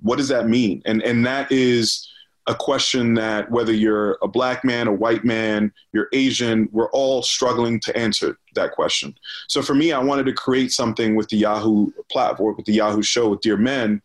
[0.00, 0.82] What does that mean?
[0.84, 2.08] And and that is
[2.48, 7.22] a question that whether you're a black man, a white man, you're Asian, we're all
[7.22, 9.16] struggling to answer that question.
[9.48, 13.02] So for me, I wanted to create something with the Yahoo platform, with the Yahoo
[13.02, 14.02] show with Dear Men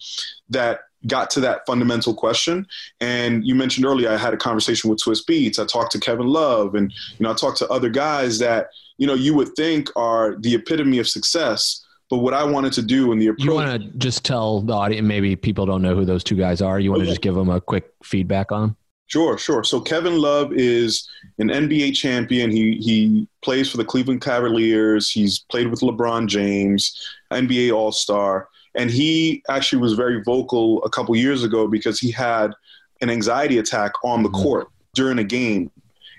[0.49, 2.67] that got to that fundamental question.
[2.99, 5.59] And you mentioned earlier, I had a conversation with Swizz Beatz.
[5.59, 9.07] I talked to Kevin Love and, you know, I talked to other guys that, you
[9.07, 13.11] know, you would think are the epitome of success But what I wanted to do
[13.11, 16.05] in the approach, you want to just tell the audience, maybe people don't know who
[16.05, 16.79] those two guys are.
[16.79, 18.77] You want to just give them a quick feedback on them?
[19.07, 19.63] Sure, sure.
[19.63, 22.51] So Kevin Love is an NBA champion.
[22.51, 25.09] He he plays for the Cleveland Cavaliers.
[25.09, 26.97] He's played with LeBron James,
[27.31, 32.11] NBA All Star, and he actually was very vocal a couple years ago because he
[32.11, 32.51] had
[33.01, 34.43] an anxiety attack on the mm-hmm.
[34.43, 35.71] court during a game,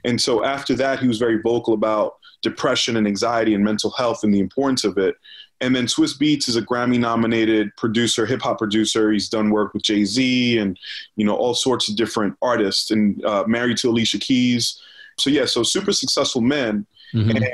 [0.04, 4.24] and so after that, he was very vocal about depression and anxiety and mental health
[4.24, 5.14] and the importance of it.
[5.60, 9.10] And then Swizz Beatz is a Grammy nominated producer, hip hop producer.
[9.10, 10.78] He's done work with Jay Z and,
[11.16, 14.80] you know, all sorts of different artists and uh, married to Alicia Keys.
[15.18, 16.86] So, yeah, so super successful men.
[17.12, 17.30] Mm-hmm.
[17.30, 17.46] And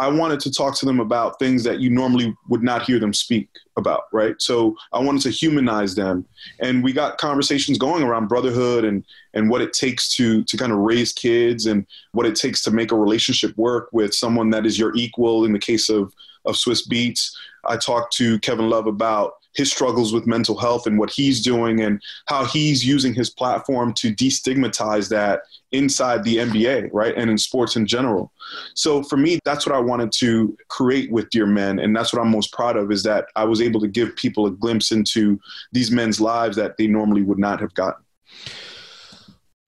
[0.00, 3.12] I wanted to talk to them about things that you normally would not hear them
[3.12, 4.34] speak about, right?
[4.38, 6.24] So I wanted to humanize them,
[6.58, 10.72] and we got conversations going around brotherhood and and what it takes to to kind
[10.72, 14.64] of raise kids and what it takes to make a relationship work with someone that
[14.64, 15.44] is your equal.
[15.44, 16.14] In the case of
[16.46, 20.98] of Swizz Beatz, I talked to Kevin Love about his struggles with mental health and
[20.98, 25.42] what he's doing and how he's using his platform to destigmatize that
[25.72, 27.14] inside the NBA, right?
[27.16, 28.32] And in sports in general.
[28.74, 31.80] So for me, that's what I wanted to create with Dear Men.
[31.80, 34.46] And that's what I'm most proud of is that I was able to give people
[34.46, 35.40] a glimpse into
[35.72, 38.02] these men's lives that they normally would not have gotten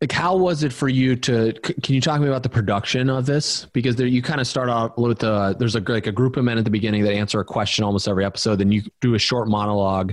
[0.03, 3.09] like how was it for you to can you talk to me about the production
[3.09, 3.67] of this?
[3.67, 6.43] Because there, you kind of start off with a there's a like a group of
[6.43, 9.19] men at the beginning that answer a question almost every episode then you do a
[9.19, 10.13] short monologue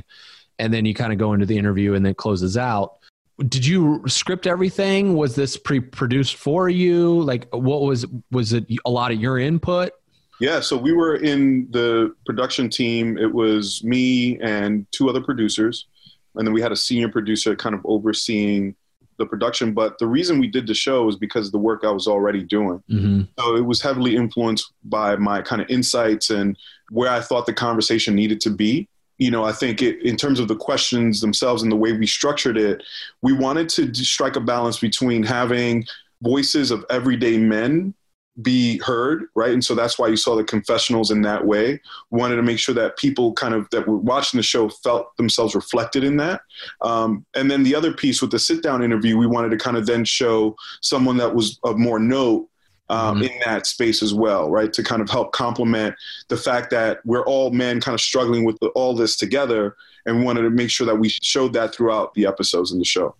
[0.59, 2.99] and then you kind of go into the interview and then closes out.
[3.47, 5.15] Did you script everything?
[5.15, 7.23] Was this pre-produced for you?
[7.23, 9.93] Like what was was it a lot of your input?
[10.39, 13.17] Yeah so we were in the production team.
[13.17, 15.87] It was me and two other producers
[16.35, 18.75] and then we had a senior producer kind of overseeing
[19.19, 21.91] the production, but the reason we did the show was because of the work I
[21.91, 22.81] was already doing.
[22.89, 23.21] Mm-hmm.
[23.37, 26.57] So it was heavily influenced by my kind of insights and
[26.89, 28.87] where I thought the conversation needed to be.
[29.19, 32.07] You know, I think it, in terms of the questions themselves and the way we
[32.07, 32.81] structured it,
[33.21, 35.85] we wanted to strike a balance between having
[36.21, 37.93] voices of everyday men
[38.41, 39.51] be heard, right?
[39.51, 41.79] And so that's why you saw the confessionals in that way.
[42.09, 45.15] We wanted to make sure that people kind of that were watching the show felt
[45.17, 46.41] themselves reflected in that.
[46.81, 49.77] Um, and then the other piece with the sit down interview, we wanted to kind
[49.77, 52.47] of then show someone that was of more note
[52.89, 53.23] um, mm-hmm.
[53.25, 54.73] in that space as well, right?
[54.73, 55.95] To kind of help complement
[56.27, 59.75] the fact that we're all men kind of struggling with all this together.
[60.05, 62.85] And we wanted to make sure that we showed that throughout the episodes in the
[62.85, 63.15] show.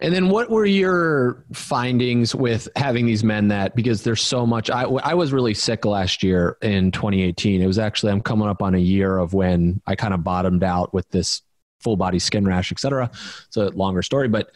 [0.00, 4.70] And then what were your findings with having these men that because there's so much
[4.70, 7.62] I I was really sick last year in 2018.
[7.62, 10.64] It was actually I'm coming up on a year of when I kind of bottomed
[10.64, 11.42] out with this
[11.80, 13.10] full body skin rash, etc.
[13.46, 14.50] It's a longer story, but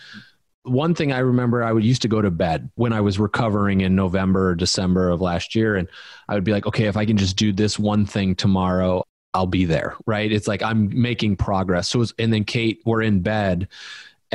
[0.63, 3.83] one thing I remember I would used to go to bed when I was recovering
[3.83, 5.89] in November or December of last year and
[6.29, 9.47] I would be like, okay, if I can just do this one thing tomorrow, I'll
[9.47, 10.31] be there, right?
[10.33, 11.91] It's like I'm making progress.
[11.91, 13.69] So, was, and then Kate, we're in bed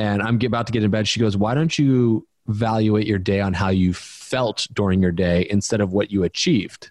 [0.01, 1.07] and I'm about to get in bed.
[1.07, 5.45] She goes, Why don't you evaluate your day on how you felt during your day
[5.49, 6.89] instead of what you achieved?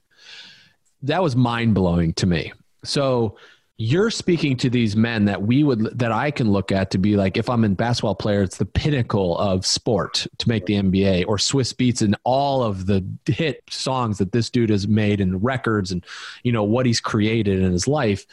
[1.02, 2.52] That was mind blowing to me.
[2.84, 3.36] So,
[3.82, 7.16] you're speaking to these men that we would that I can look at to be
[7.16, 11.24] like if I'm a basketball player, it's the pinnacle of sport to make the NBA
[11.26, 15.42] or Swizz Beatz and all of the hit songs that this dude has made and
[15.42, 16.04] records and
[16.44, 18.26] you know what he's created in his life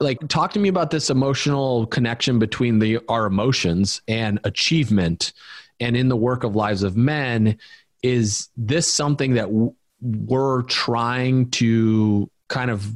[0.00, 5.32] like talk to me about this emotional connection between the our emotions and achievement
[5.80, 7.58] and in the work of lives of men.
[8.02, 12.86] Is this something that w- we're trying to kind of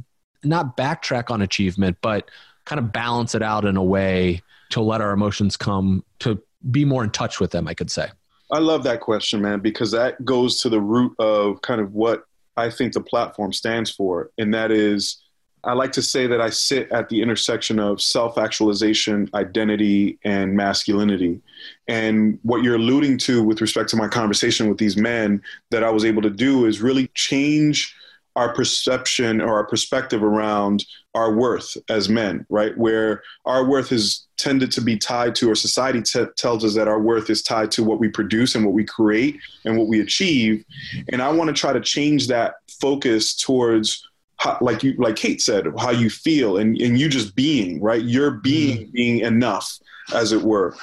[0.43, 2.29] not backtrack on achievement but
[2.65, 6.85] kind of balance it out in a way to let our emotions come to be
[6.85, 8.07] more in touch with them i could say?
[8.51, 12.23] I love that question man because that goes to the root of kind of what
[12.55, 15.21] i think the platform stands for and that is
[15.63, 20.55] I like to say that I sit at the intersection of self actualization, identity, and
[20.55, 21.39] masculinity.
[21.87, 25.91] And what you're alluding to with respect to my conversation with these men that I
[25.91, 27.95] was able to do is really change
[28.35, 32.77] our perception or our perspective around our worth as men, right?
[32.77, 36.87] Where our worth is tended to be tied to, or society t- tells us that
[36.87, 39.99] our worth is tied to what we produce and what we create and what we
[39.99, 40.63] achieve.
[41.11, 44.07] And I want to try to change that focus towards
[44.41, 48.01] how, like you like Kate said, how you feel and, and you just being, right?
[48.01, 48.91] You're being mm-hmm.
[48.91, 49.77] being enough,
[50.15, 50.75] as it were.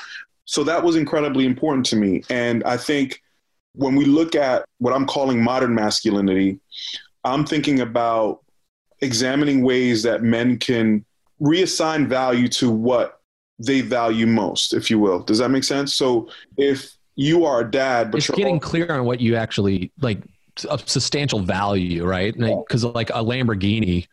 [0.45, 2.23] So that was incredibly important to me.
[2.31, 3.21] And I think
[3.75, 6.61] when we look at what I'm calling modern masculinity,
[7.25, 8.45] I'm thinking about
[9.01, 11.05] examining ways that men can
[11.41, 13.21] reassign value to what
[13.59, 15.21] they value most, if you will.
[15.21, 15.95] Does that make sense?
[15.95, 20.23] So if you are a dad, but it's getting clear on what you actually like
[20.67, 22.37] of substantial value, right?
[22.37, 24.09] Because like a Lamborghini,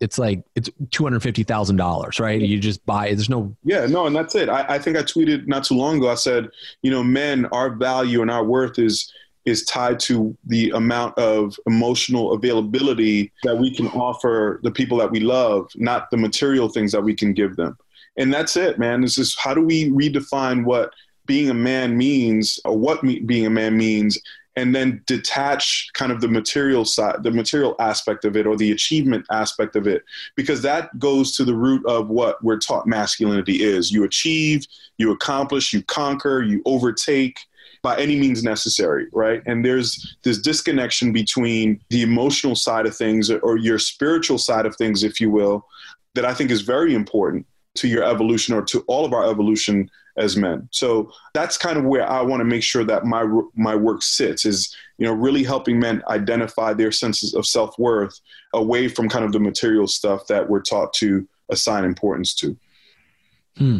[0.00, 2.40] it's like it's two hundred fifty thousand dollars, right?
[2.40, 3.08] You just buy.
[3.08, 3.54] There's no.
[3.64, 4.48] Yeah, no, and that's it.
[4.48, 6.10] I, I think I tweeted not too long ago.
[6.10, 6.48] I said,
[6.82, 9.12] you know, men, our value and our worth is
[9.46, 15.10] is tied to the amount of emotional availability that we can offer the people that
[15.10, 17.76] we love, not the material things that we can give them.
[18.16, 19.00] And that's it, man.
[19.00, 20.92] This is how do we redefine what
[21.26, 24.18] being a man means or what me, being a man means
[24.60, 28.72] and then detach kind of the material side the material aspect of it or the
[28.72, 30.02] achievement aspect of it
[30.36, 33.90] because that goes to the root of what we're taught masculinity is.
[33.90, 34.66] You achieve
[34.98, 37.38] you accomplish you conquer you overtake
[37.82, 39.42] by any means necessary right?
[39.46, 44.76] And there's this disconnection between the emotional side of things or your spiritual side of
[44.76, 45.66] things if you will
[46.14, 47.46] that i think is very important
[47.80, 50.68] to your evolution or to all of our evolution as men.
[50.70, 54.44] So that's kind of where I want to make sure that my my work sits
[54.44, 58.20] is you know really helping men identify their senses of self worth
[58.52, 62.56] away from kind of the material stuff that we're taught to assign importance to.
[63.56, 63.78] Hmm.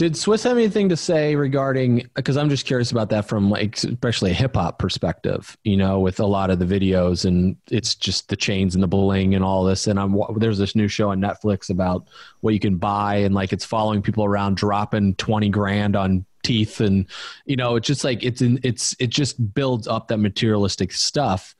[0.00, 2.08] Did Swizz have anything to say regarding?
[2.14, 5.58] Because I'm just curious about that from like, especially a hip hop perspective.
[5.62, 8.88] You know, with a lot of the videos and it's just the chains and the
[8.88, 9.86] bling and all this.
[9.86, 12.08] And I'm there's this new show on Netflix about
[12.40, 16.80] what you can buy and like it's following people around dropping twenty grand on teeth
[16.80, 17.04] and
[17.44, 21.54] you know it's just like it's in, it's it just builds up that materialistic stuff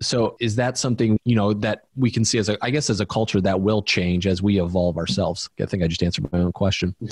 [0.00, 3.00] so is that something you know that we can see as a i guess as
[3.00, 5.48] a culture that will change as we evolve ourselves?
[5.60, 6.94] I think i just answered my own question.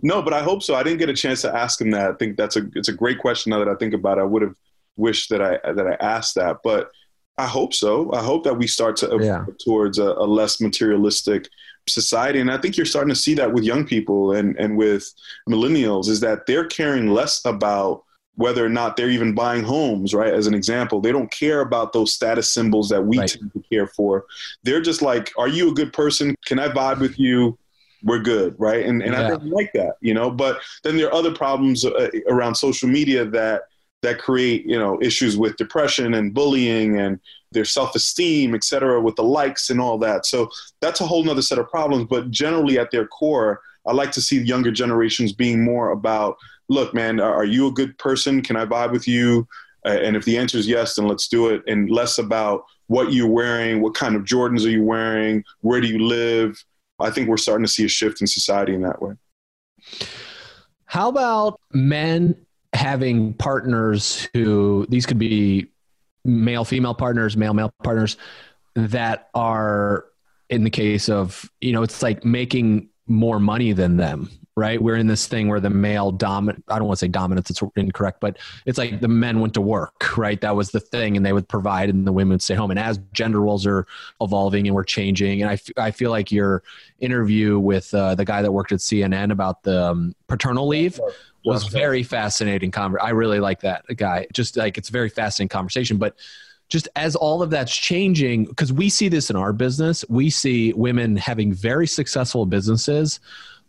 [0.00, 0.76] No but i hope so.
[0.76, 2.10] I didn't get a chance to ask him that.
[2.10, 3.50] I think that's a it's a great question.
[3.50, 4.54] Now that i think about it i would have
[4.96, 6.90] wished that i that i asked that but
[7.36, 8.12] i hope so.
[8.12, 9.44] I hope that we start to evolve yeah.
[9.64, 11.48] towards a, a less materialistic
[11.88, 12.38] society.
[12.38, 15.12] And i think you're starting to see that with young people and and with
[15.50, 18.04] millennials is that they're caring less about
[18.38, 20.32] whether or not they're even buying homes, right?
[20.32, 23.28] As an example, they don't care about those status symbols that we right.
[23.28, 24.26] tend to care for.
[24.62, 26.36] They're just like, are you a good person?
[26.46, 27.58] Can I vibe with you?
[28.04, 28.86] We're good, right?
[28.86, 29.26] And and yeah.
[29.26, 30.30] I don't like that, you know.
[30.30, 33.62] But then there are other problems uh, around social media that
[34.02, 37.18] that create, you know, issues with depression and bullying and
[37.50, 40.26] their self-esteem, et cetera, with the likes and all that.
[40.26, 40.48] So
[40.80, 42.06] that's a whole nother set of problems.
[42.08, 46.36] But generally, at their core, I like to see younger generations being more about
[46.68, 48.42] look, man, are you a good person?
[48.42, 49.46] Can I vibe with you?
[49.84, 51.62] And if the answer is yes, then let's do it.
[51.66, 55.88] And less about what you're wearing, what kind of Jordans are you wearing, where do
[55.88, 56.62] you live?
[56.98, 59.14] I think we're starting to see a shift in society in that way.
[60.86, 62.34] How about men
[62.72, 65.68] having partners who these could be
[66.24, 68.16] male female partners, male male partners
[68.74, 70.06] that are
[70.50, 74.82] in the case of, you know, it's like making more money than them right?
[74.82, 77.62] We're in this thing where the male dominant, I don't want to say dominance, it's
[77.76, 80.40] incorrect, but it's like the men went to work, right?
[80.40, 82.70] That was the thing, and they would provide, and the women would stay home.
[82.70, 83.86] And as gender roles are
[84.20, 86.64] evolving and we're changing, and I, f- I feel like your
[86.98, 91.00] interview with uh, the guy that worked at CNN about the um, paternal leave
[91.44, 92.72] was very fascinating.
[92.72, 94.26] Conver- I really like that guy.
[94.32, 96.16] Just like it's a very fascinating conversation, but
[96.68, 100.72] just as all of that's changing, because we see this in our business, we see
[100.74, 103.20] women having very successful businesses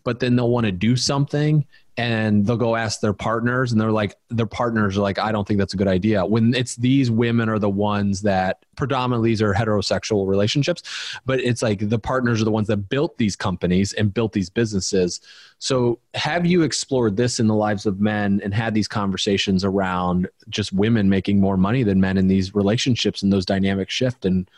[0.04, 1.66] but then they'll want to do something
[2.00, 5.45] and they'll go ask their partners and they're like their partners are like i don't
[5.45, 6.26] think that's a good idea.
[6.26, 10.82] When it's these women are the ones that predominantly these are heterosexual relationships
[11.26, 14.50] but it's like the partners are the ones that built these companies and built these
[14.50, 15.20] businesses.
[15.58, 20.30] So have you explored this in the lives of men and had these conversations around
[20.47, 24.50] just women making more money than men in these relationships and those dynamics shift and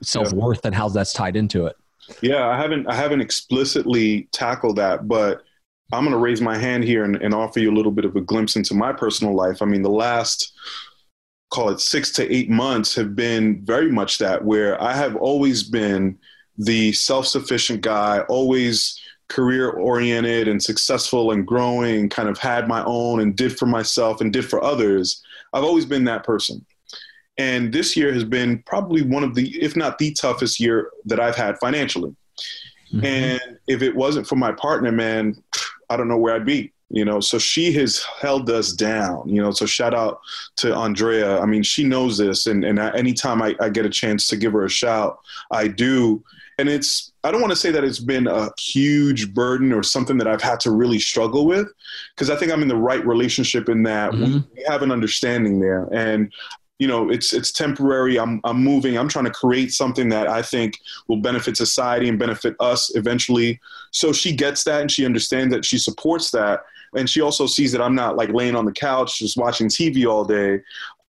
[0.00, 1.76] self-worth and how that's tied into it
[2.20, 5.42] yeah, I haven't I haven't explicitly tackled that, but
[5.92, 8.14] I'm going to raise my hand here and, and offer you a little bit of
[8.14, 9.60] a glimpse into my personal life.
[9.60, 10.52] I mean, the last
[11.50, 15.64] call it six to eight months have been very much that, where I have always
[15.64, 16.18] been
[16.58, 18.98] the self sufficient guy, always
[19.28, 24.20] career oriented and successful and growing, kind of had my own and did for myself
[24.20, 25.22] and did for others.
[25.52, 26.64] I've always been that person.
[27.40, 31.18] And this year has been probably one of the, if not the toughest year that
[31.18, 32.14] I've had financially.
[32.92, 33.04] Mm-hmm.
[33.04, 35.42] And if it wasn't for my partner, man,
[35.88, 36.72] I don't know where I'd be.
[36.92, 39.28] You know, so she has held us down.
[39.28, 40.20] You know, so shout out
[40.56, 41.38] to Andrea.
[41.40, 44.52] I mean, she knows this, and and anytime I, I get a chance to give
[44.54, 45.20] her a shout,
[45.52, 46.22] I do.
[46.58, 50.18] And it's I don't want to say that it's been a huge burden or something
[50.18, 51.68] that I've had to really struggle with,
[52.14, 54.40] because I think I'm in the right relationship in that mm-hmm.
[54.56, 56.32] we have an understanding there, and
[56.80, 58.18] you know it's it's temporary.
[58.18, 58.96] I'm i'm moving.
[58.96, 63.60] I'm trying to create something that i think will benefit society and benefit us eventually.
[63.92, 66.60] So she gets that and she understands that she supports that.
[66.96, 70.10] And she also sees that i'm not like laying on the couch just watching tv
[70.10, 70.60] all day.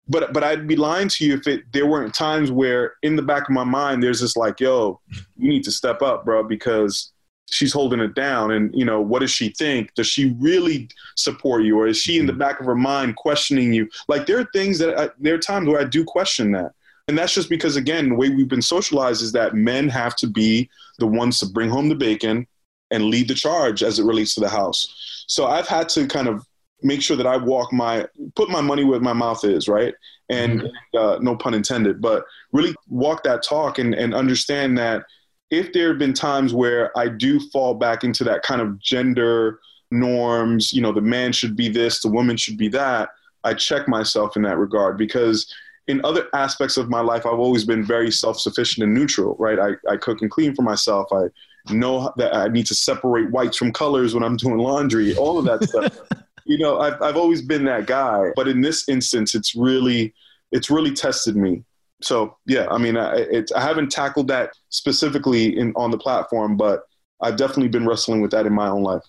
[0.09, 3.21] But but I'd be lying to you if it there weren't times where in the
[3.21, 4.99] back of my mind there's this like, yo,
[5.37, 7.13] you need to step up, bro, because
[7.51, 8.51] she's holding it down.
[8.51, 9.93] And you know what does she think?
[9.93, 11.77] Does she really support you?
[11.79, 13.87] Or is she in the back of her mind questioning you?
[14.07, 16.71] Like there are things that I, there are times where i do question that.
[17.07, 20.27] And that's just because again the way we've been socialized is that men have to
[20.27, 22.47] be the ones to bring home the bacon
[22.89, 25.25] and lead the charge as it relates to the house.
[25.27, 26.45] So i've had to kind of
[26.83, 29.93] make sure that i walk my put my money where my mouth is right?
[30.29, 30.97] And mm-hmm.
[30.97, 32.23] uh, no pun intended but
[32.53, 35.03] really walk that talk and, and understand that
[35.51, 39.59] if there have been times where I do fall back into that kind of gender
[39.91, 43.09] norms, you know, the man should be this, the woman should be that,
[43.43, 45.53] I check myself in that regard because
[45.87, 49.59] in other aspects of my life, I've always been very self sufficient and neutral, right?
[49.59, 51.07] I, I cook and clean for myself.
[51.11, 51.25] I
[51.73, 55.45] know that I need to separate whites from colors when I'm doing laundry, all of
[55.45, 55.97] that stuff.
[56.45, 58.29] You know, I've, I've always been that guy.
[58.35, 60.13] But in this instance, it's really,
[60.51, 61.65] it's really tested me
[62.01, 66.83] so yeah, I mean, I, I haven't tackled that specifically in on the platform, but
[67.21, 69.03] I've definitely been wrestling with that in my own life.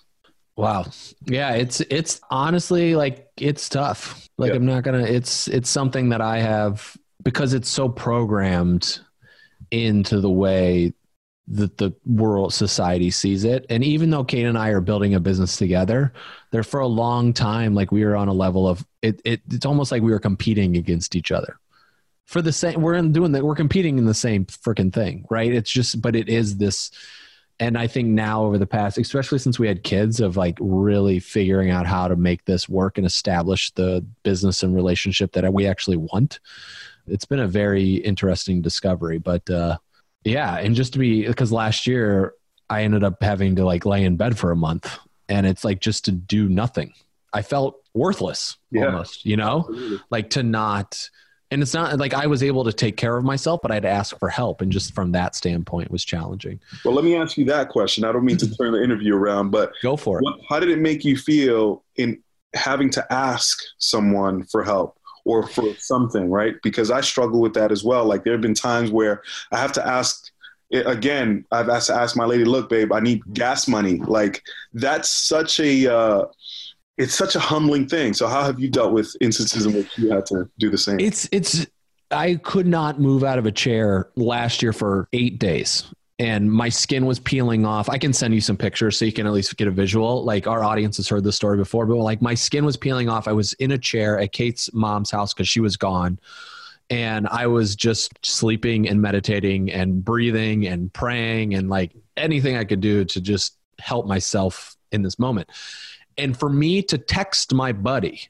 [0.56, 0.86] Wow.
[1.24, 4.28] Yeah, it's it's honestly like it's tough.
[4.36, 4.56] Like yeah.
[4.56, 9.00] I'm not going to it's it's something that I have because it's so programmed
[9.70, 10.92] into the way
[11.48, 13.66] that the world society sees it.
[13.68, 16.12] And even though Kate and I are building a business together,
[16.50, 19.66] there for a long time like we were on a level of it, it it's
[19.66, 21.58] almost like we were competing against each other
[22.32, 25.52] for the same we're in doing that we're competing in the same freaking thing right
[25.52, 26.90] it's just but it is this
[27.60, 31.20] and i think now over the past especially since we had kids of like really
[31.20, 35.66] figuring out how to make this work and establish the business and relationship that we
[35.66, 36.40] actually want
[37.06, 39.76] it's been a very interesting discovery but uh
[40.24, 42.32] yeah and just to be because last year
[42.70, 45.80] i ended up having to like lay in bed for a month and it's like
[45.80, 46.94] just to do nothing
[47.34, 48.86] i felt worthless yeah.
[48.86, 50.00] almost you know Absolutely.
[50.10, 51.10] like to not
[51.52, 53.82] and it's not like I was able to take care of myself, but I had
[53.82, 54.62] to ask for help.
[54.62, 56.58] And just from that standpoint was challenging.
[56.82, 58.04] Well, let me ask you that question.
[58.04, 60.24] I don't mean to turn the interview around, but go for it.
[60.24, 62.22] What, how did it make you feel in
[62.54, 64.96] having to ask someone for help
[65.26, 66.56] or for something, right?
[66.62, 68.06] Because I struggle with that as well.
[68.06, 69.22] Like there have been times where
[69.52, 70.32] I have to ask
[70.72, 73.96] again, I've asked to ask my lady, look, babe, I need gas money.
[73.98, 74.42] Like
[74.72, 76.24] that's such a, uh,
[76.98, 78.14] it's such a humbling thing.
[78.14, 81.00] So how have you dealt with instances in which you had to do the same?
[81.00, 81.66] It's it's
[82.10, 85.84] I could not move out of a chair last year for 8 days
[86.18, 87.88] and my skin was peeling off.
[87.88, 90.24] I can send you some pictures so you can at least get a visual.
[90.24, 93.26] Like our audience has heard this story before, but like my skin was peeling off.
[93.26, 96.20] I was in a chair at Kate's mom's house cuz she was gone
[96.90, 102.64] and I was just sleeping and meditating and breathing and praying and like anything I
[102.64, 105.48] could do to just help myself in this moment.
[106.16, 108.28] And for me to text my buddy,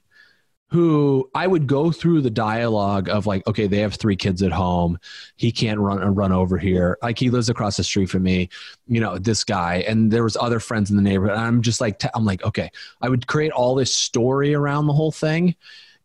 [0.73, 4.51] who I would go through the dialogue of like, okay, they have three kids at
[4.51, 4.97] home.
[5.35, 6.97] He can't run run over here.
[7.03, 8.49] Like he lives across the street from me,
[8.87, 9.85] you know, this guy.
[9.87, 11.37] And there was other friends in the neighborhood.
[11.37, 12.71] I'm just like, I'm like, okay,
[13.03, 15.55] I would create all this story around the whole thing.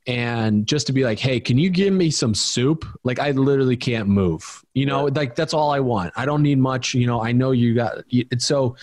[0.07, 2.85] And just to be like, hey, can you give me some soup?
[3.05, 5.15] Like I literally can't move, you know, yeah.
[5.15, 6.13] like that's all I want.
[6.15, 8.43] I don't need much, you know, I know you got it.
[8.43, 8.77] So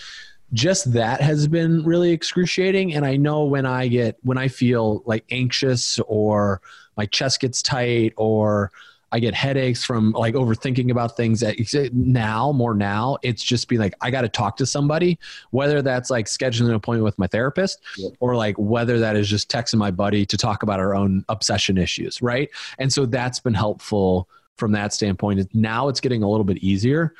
[0.52, 2.94] just that has been really excruciating.
[2.94, 6.60] And i know when i get when i feel like anxious or
[6.96, 8.70] my chest gets tight or
[9.12, 13.80] i get headaches from like overthinking about things that now more now it's just being
[13.80, 15.18] like i got to talk to somebody
[15.50, 18.12] whether that's like scheduling an appointment with my therapist yep.
[18.20, 21.78] or like whether that is just texting my buddy to talk about our own obsession
[21.78, 22.50] issues right?
[22.78, 25.54] And so that's been helpful from that standpoint.
[25.54, 27.14] Now it's getting a little bit easier.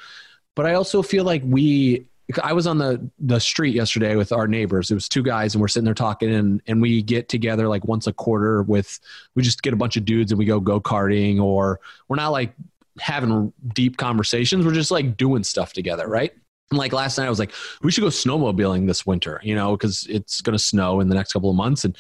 [0.55, 2.07] But i also feel like we
[2.43, 4.91] I was on the the street yesterday with our neighbors.
[4.91, 7.85] It was two guys, and we're sitting there talking, and and we get together like
[7.85, 8.99] once a quarter with.
[9.35, 12.31] We just get a bunch of dudes and we go go karting, or we're not
[12.31, 12.53] like
[12.99, 14.65] having deep conversations.
[14.65, 16.33] We're just like doing stuff together, right?
[16.71, 17.53] And like last night, I was like,
[17.83, 21.33] we should go snowmobiling this winter, you know, because it's to snow in the next
[21.33, 21.97] couple of months, and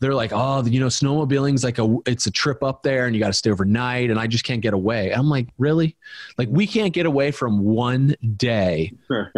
[0.00, 3.20] they're like, oh, you know, snowmobiling's like a it's a trip up there, and you
[3.20, 5.12] got to stay overnight, and I just can't get away.
[5.12, 5.96] I'm like, really?
[6.38, 8.92] Like we can't get away from one day,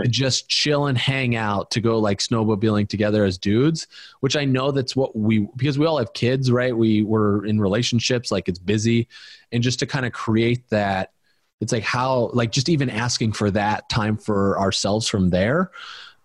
[0.05, 3.89] to just chill and hang out to go like snowmobiling together as dudes.
[4.21, 6.77] Which I know that's what we because we all have kids, right?
[6.77, 9.09] We were in relationships, like it's busy,
[9.51, 11.13] and just to kind of create that.
[11.61, 15.71] It's like how like just even asking for that time for ourselves from there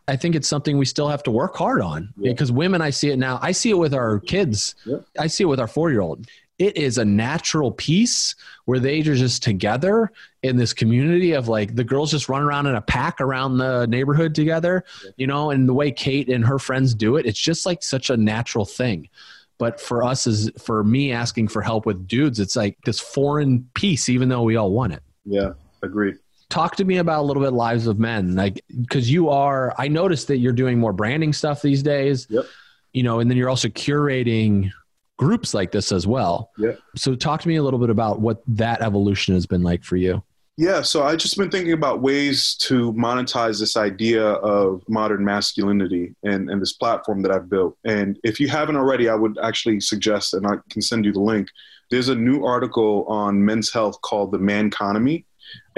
[0.08, 2.32] I think it's something we still have to work hard on yeah.
[2.32, 3.40] because women, I see it now.
[3.42, 4.76] I see it with our kids.
[4.86, 4.98] Yeah.
[5.20, 6.28] I see it with our four year old.
[6.60, 8.34] It is a natural piece
[8.66, 12.66] where they are just together in this community of like the girls just run around
[12.68, 15.12] in a pack around the neighborhood together, yeah.
[15.18, 18.10] you know, and the way Kate and her friends do it, it's just like such
[18.10, 19.10] a natural thing.
[19.58, 23.68] but for us as for me asking for help with dudes it's like this foreign
[23.74, 25.52] piece even though we all want it yeah
[25.84, 26.16] agreed
[26.50, 29.88] talk to me about a little bit lives of men like because you are i
[29.88, 32.46] noticed that you're doing more branding stuff these days yep
[32.94, 34.72] you know and then you're also curating
[35.18, 38.42] groups like this as well yeah so talk to me a little bit about what
[38.48, 40.24] that evolution has been like for you
[40.60, 46.16] yeah, so I just been thinking about ways to monetize this idea of modern masculinity
[46.24, 47.78] and, and this platform that I've built.
[47.86, 51.20] And if you haven't already, I would actually suggest, and I can send you the
[51.20, 51.48] link.
[51.92, 55.26] There's a new article on men's health called The Man Economy.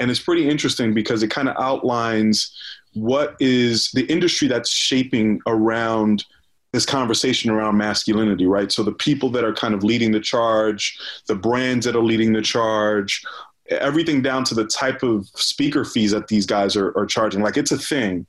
[0.00, 2.56] And it's pretty interesting because it kind of outlines
[2.94, 6.24] what is the industry that's shaping around
[6.72, 8.72] this conversation around masculinity, right?
[8.72, 12.32] So the people that are kind of leading the charge, the brands that are leading
[12.32, 13.22] the charge,
[13.68, 17.42] everything down to the type of speaker fees that these guys are, are charging.
[17.42, 18.26] Like it's a thing.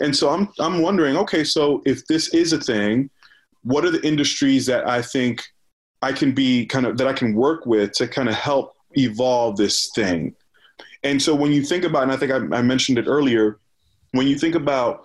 [0.00, 3.10] And so I'm, I'm wondering, okay, so if this is a thing,
[3.62, 5.44] what are the industries that I think
[6.02, 9.56] I can be kind of, that I can work with to kind of help evolve
[9.56, 10.34] this thing?
[11.02, 13.58] And so when you think about, and I think I, I mentioned it earlier,
[14.12, 15.04] when you think about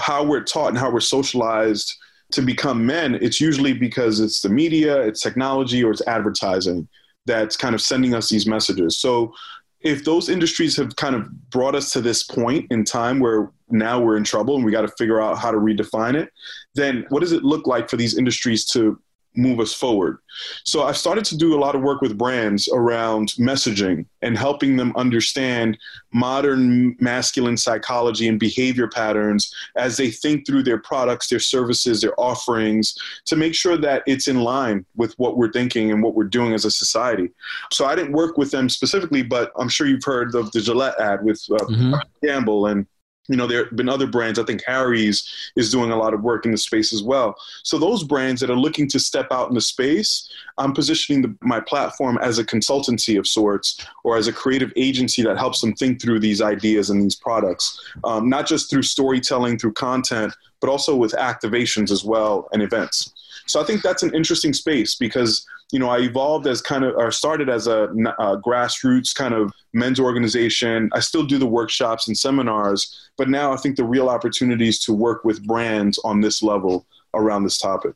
[0.00, 1.94] how we're taught and how we're socialized
[2.32, 6.88] to become men, it's usually because it's the media, it's technology, or it's advertising
[7.26, 8.98] that's kind of sending us these messages.
[8.98, 9.32] So
[9.80, 14.00] if those industries have kind of brought us to this point in time where now
[14.00, 16.30] we're in trouble and we got to figure out how to redefine it,
[16.74, 19.00] then what does it look like for these industries to
[19.36, 20.18] move us forward.
[20.64, 24.76] So I've started to do a lot of work with brands around messaging and helping
[24.76, 25.78] them understand
[26.12, 32.18] modern masculine psychology and behavior patterns as they think through their products, their services, their
[32.18, 36.24] offerings to make sure that it's in line with what we're thinking and what we're
[36.24, 37.30] doing as a society.
[37.70, 40.98] So I didn't work with them specifically, but I'm sure you've heard of the Gillette
[41.00, 41.94] ad with uh, mm-hmm.
[42.24, 42.86] Campbell and
[43.28, 44.38] you know, there have been other brands.
[44.38, 47.36] I think Harry's is doing a lot of work in the space as well.
[47.62, 51.34] So those brands that are looking to step out in the space, I'm positioning the,
[51.40, 55.74] my platform as a consultancy of sorts or as a creative agency that helps them
[55.74, 60.70] think through these ideas and these products, um, not just through storytelling, through content, but
[60.70, 63.12] also with activations as well and events.
[63.46, 66.94] So I think that's an interesting space because you know I evolved as kind of
[66.96, 67.84] or started as a,
[68.18, 70.90] a grassroots kind of men's organization.
[70.92, 74.92] I still do the workshops and seminars, but now I think the real opportunities to
[74.92, 77.94] work with brands on this level around this topic.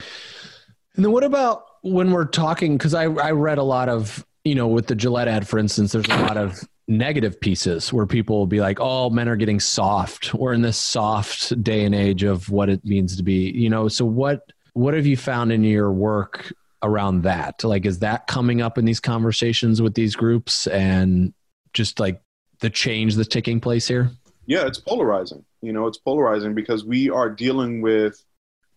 [0.00, 2.76] And then what about when we're talking?
[2.76, 5.92] Because I, I read a lot of, you know, with the Gillette ad, for instance,
[5.92, 9.60] there's a lot of negative pieces where people will be like, oh, men are getting
[9.60, 10.34] soft.
[10.34, 13.88] We're in this soft day and age of what it means to be, you know.
[13.88, 16.52] So, what what have you found in your work
[16.82, 17.62] around that?
[17.64, 21.32] Like, is that coming up in these conversations with these groups and
[21.72, 22.20] just like
[22.60, 24.10] the change that's taking place here?
[24.46, 25.44] Yeah, it's polarizing.
[25.60, 28.22] You know, it's polarizing because we are dealing with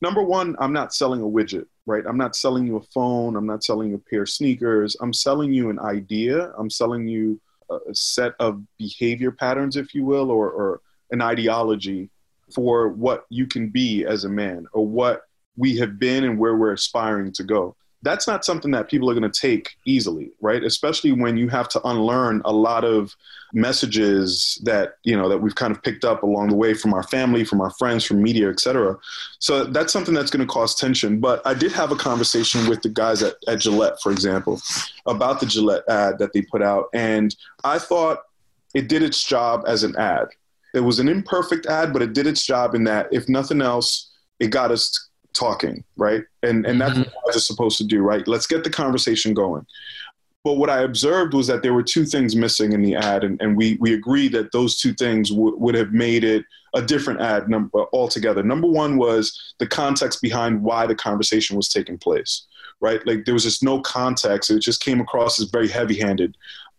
[0.01, 2.03] number one, I'm not selling a widget, right?
[2.07, 3.35] I'm not selling you a phone.
[3.35, 4.95] I'm not selling you a pair of sneakers.
[5.01, 6.51] I'm selling you an idea.
[6.57, 10.81] I'm selling you a set of behavior patterns, if you will, or, or
[11.11, 12.09] an ideology
[12.53, 15.23] for what you can be as a man or what
[15.57, 17.75] we have been and where we're aspiring to go.
[18.05, 20.63] That's not something that people are going to take easily, right?
[20.63, 23.15] Especially when you have to unlearn a lot of
[23.51, 27.03] messages that you know that we've kind of picked up along the way from our
[27.03, 28.95] family, from our friends, from media, etc.
[29.39, 31.19] So that's something that's going to cause tension.
[31.19, 34.61] But I did have a conversation with the guys at, at Gillette, for example,
[35.05, 38.19] about the Gillette ad that they put out, and I thought
[38.75, 40.27] it did its job as an ad.
[40.75, 44.11] It was an imperfect ad, but it did its job in that, if nothing else,
[44.39, 46.23] it got us talking, right?
[46.41, 47.09] And and that's mm-hmm.
[47.23, 48.27] what it's supposed to do, right?
[48.27, 49.65] Let's get the conversation going.
[50.43, 53.41] But what I observed was that there were two things missing in the ad, and,
[53.41, 57.21] and we we agreed that those two things w- would have made it a different
[57.21, 58.43] ad number altogether.
[58.43, 62.45] Number one was the context behind why the conversation was taking place,
[62.79, 63.05] right?
[63.05, 66.38] Like there was just no context; it just came across as very heavy-handed.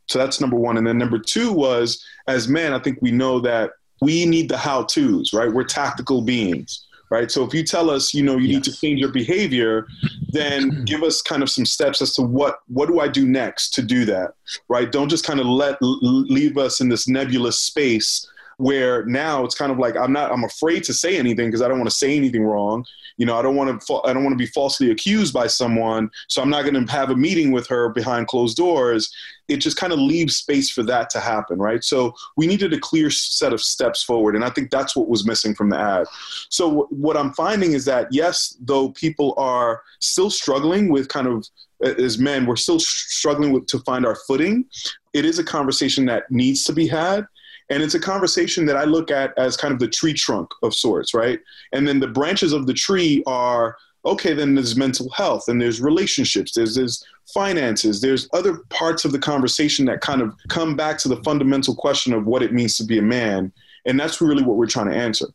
[0.08, 3.40] So that's number one, and then number two was as men, I think we know
[3.40, 5.52] that we need the how-tos, right?
[5.52, 7.30] We're tactical beings right?
[7.30, 8.54] So if you tell us, you know, you yes.
[8.54, 9.86] need to change your behavior,
[10.30, 13.70] then give us kind of some steps as to what what do I do next
[13.74, 14.34] to do that,
[14.68, 14.90] right?
[14.90, 18.26] Don't just kind of let leave us in this nebulous space
[18.58, 21.68] where now it's kind of like I'm not I'm afraid to say anything because I
[21.68, 22.84] don't want to say anything wrong.
[23.16, 26.10] You know, I don't want to I don't want to be falsely accused by someone,
[26.28, 29.12] so I'm not going to have a meeting with her behind closed doors.
[29.48, 31.82] It just kind of leaves space for that to happen, right?
[31.82, 35.26] So we needed a clear set of steps forward, and I think that's what was
[35.26, 36.06] missing from the ad.
[36.50, 41.26] So w- what I'm finding is that yes, though people are still struggling with kind
[41.26, 41.46] of
[41.80, 44.64] as men, we're still struggling with to find our footing.
[45.12, 47.26] It is a conversation that needs to be had
[47.68, 50.74] and it's a conversation that I look at as kind of the tree trunk of
[50.74, 51.40] sorts, right?
[51.72, 55.80] And then the branches of the tree are okay, then there's mental health and there's
[55.80, 57.04] relationships, there's, there's
[57.34, 61.74] finances, there's other parts of the conversation that kind of come back to the fundamental
[61.74, 63.52] question of what it means to be a man.
[63.84, 65.26] And that's really what we're trying to answer.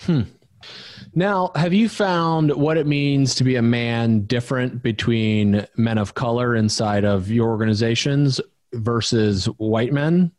[0.00, 0.22] Hmm.
[1.16, 6.14] Now, have you found what it means to be a man different between men of
[6.14, 8.40] color inside of your organizations
[8.72, 10.32] versus white men?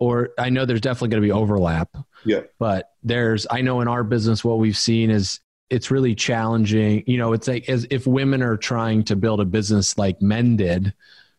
[0.00, 1.96] Or I know there's definitely going to be overlap.
[2.24, 2.40] Yeah.
[2.58, 7.04] But there's, I know in our business, what we've seen is it's really challenging.
[7.06, 10.56] You know, it's like as if women are trying to build a business like men
[10.56, 10.92] did,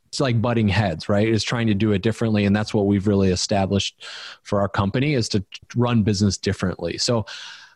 [0.08, 1.28] it's like butting heads, right?
[1.28, 2.46] Is trying to do it differently.
[2.46, 4.06] And that's what we've really established
[4.44, 5.44] for our company is to
[5.76, 6.98] run business differently.
[6.98, 7.26] So,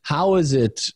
[0.03, 0.91] how is it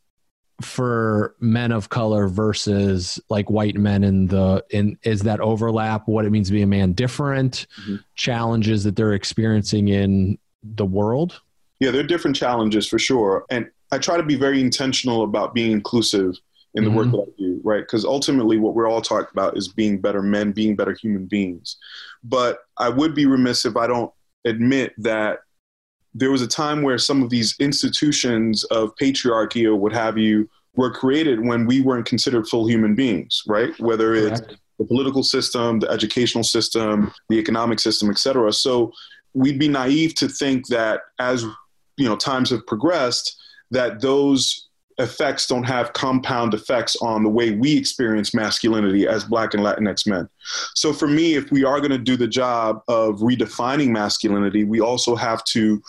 [0.62, 6.26] for men of color versus like white men in the in is that overlap what
[6.26, 7.95] it means to be a man different mm-hmm.
[8.16, 11.41] challenges that they're experiencing in the world
[11.80, 15.53] yeah there are different challenges for sure and i try to be very intentional about
[15.53, 16.36] being inclusive
[16.76, 16.97] in the mm-hmm.
[16.97, 20.22] work that i do right because ultimately what we're all talking about is being better
[20.22, 21.78] men being better human beings
[22.24, 24.12] but i would be remiss if i don't
[24.45, 25.39] admit that
[26.14, 30.49] there was a time where some of these institutions of patriarchy or what have you
[30.76, 33.78] were created when we weren't considered full human beings, right?
[33.80, 34.41] Whether it's
[34.80, 38.51] the political system, the educational system, the economic system, et cetera.
[38.53, 38.91] So
[39.34, 41.43] we'd be naive to think that as
[41.97, 43.38] you know times have progressed,
[43.72, 44.68] that those
[45.00, 50.06] effects don't have compound effects on the way we experience masculinity as black and latinx
[50.06, 50.28] men.
[50.76, 54.82] So for me if we are going to do the job of redefining masculinity we
[54.82, 55.82] also have to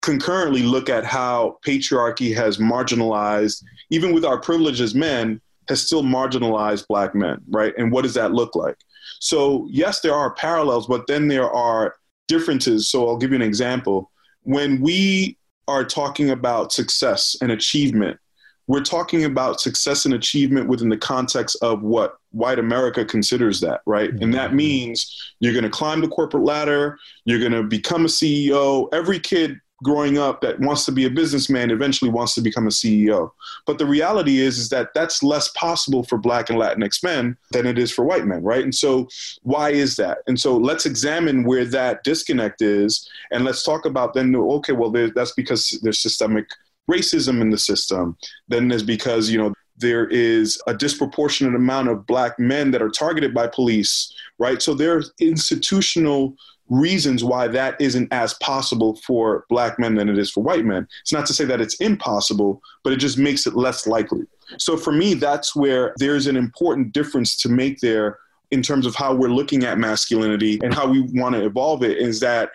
[0.00, 6.02] concurrently look at how patriarchy has marginalized even with our privilege as men has still
[6.02, 7.74] marginalized black men right?
[7.76, 8.76] And what does that look like?
[9.20, 11.96] So yes there are parallels but then there are
[12.28, 12.90] differences.
[12.90, 14.10] So i'll give you an example.
[14.42, 15.36] When we
[15.68, 18.18] are talking about success and achievement
[18.66, 23.82] we're talking about success and achievement within the context of what white America considers that,
[23.86, 24.10] right?
[24.10, 24.22] Mm-hmm.
[24.22, 24.56] And that mm-hmm.
[24.56, 28.88] means you're going to climb the corporate ladder, you're going to become a CEO.
[28.92, 32.70] Every kid growing up that wants to be a businessman eventually wants to become a
[32.70, 33.30] CEO.
[33.66, 37.66] But the reality is is that that's less possible for black and latinx men than
[37.66, 38.64] it is for white men, right?
[38.64, 39.08] And so
[39.42, 40.18] why is that?
[40.26, 44.90] And so let's examine where that disconnect is and let's talk about then okay, well
[44.90, 46.48] that's because there's systemic
[46.90, 48.16] racism in the system.
[48.48, 52.90] Then there's because, you know, there is a disproportionate amount of black men that are
[52.90, 54.62] targeted by police, right?
[54.62, 56.36] So there's institutional
[56.70, 60.86] reasons why that isn't as possible for black men than it is for white men.
[61.02, 64.22] It's not to say that it's impossible, but it just makes it less likely.
[64.58, 68.18] So for me, that's where there's an important difference to make there
[68.50, 71.98] in terms of how we're looking at masculinity and how we want to evolve it
[71.98, 72.50] is that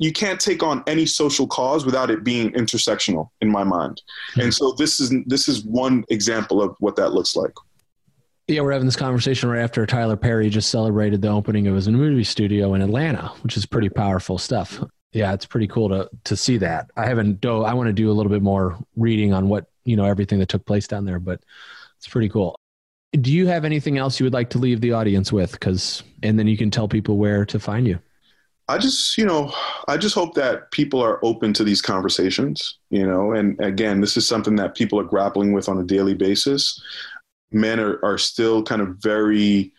[0.00, 4.00] you can't take on any social cause without it being intersectional in my mind.
[4.30, 4.40] Mm-hmm.
[4.40, 7.52] And so this is this is one example of what that looks like.
[8.48, 11.88] Yeah, we're having this conversation right after Tyler Perry just celebrated the opening of his
[11.88, 14.82] movie studio in Atlanta, which is pretty powerful stuff.
[15.12, 16.90] Yeah, it's pretty cool to to see that.
[16.96, 19.96] I haven't do I want to do a little bit more reading on what, you
[19.96, 21.42] know, everything that took place down there, but
[21.98, 22.56] it's pretty cool.
[23.12, 26.38] Do you have anything else you would like to leave the audience with cuz and
[26.38, 27.98] then you can tell people where to find you.
[28.70, 29.52] I just, you know,
[29.88, 34.16] I just hope that people are open to these conversations, you know, and again, this
[34.16, 36.80] is something that people are grappling with on a daily basis.
[37.50, 39.72] Men are, are still kind of very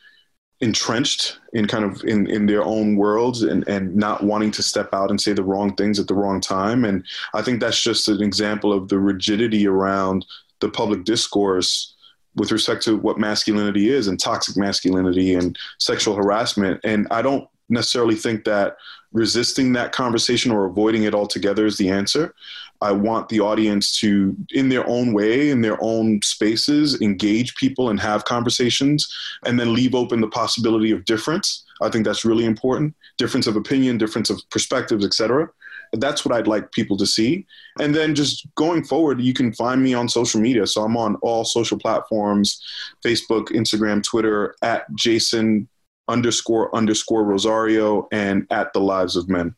[0.60, 4.94] entrenched in kind of in, in their own worlds and, and not wanting to step
[4.94, 6.84] out and say the wrong things at the wrong time.
[6.84, 10.26] And I think that's just an example of the rigidity around
[10.60, 11.96] the public discourse
[12.36, 16.82] with respect to what masculinity is and toxic masculinity and sexual harassment.
[16.84, 18.78] And I don't necessarily think that
[19.14, 22.34] resisting that conversation or avoiding it altogether is the answer.
[22.82, 27.90] I want the audience to, in their own way, in their own spaces, engage people
[27.90, 29.14] and have conversations,
[29.46, 31.64] and then leave open the possibility of difference.
[31.82, 32.96] I think that's really important.
[33.18, 35.50] Difference of opinion, difference of perspectives, etc.
[35.94, 37.46] That's what I'd like people to see.
[37.80, 40.66] And then just going forward, you can find me on social media.
[40.66, 42.64] So I'm on all social platforms
[43.06, 45.68] Facebook, Instagram, Twitter, at Jason
[46.08, 49.56] underscore underscore Rosario and at the Lives of Men.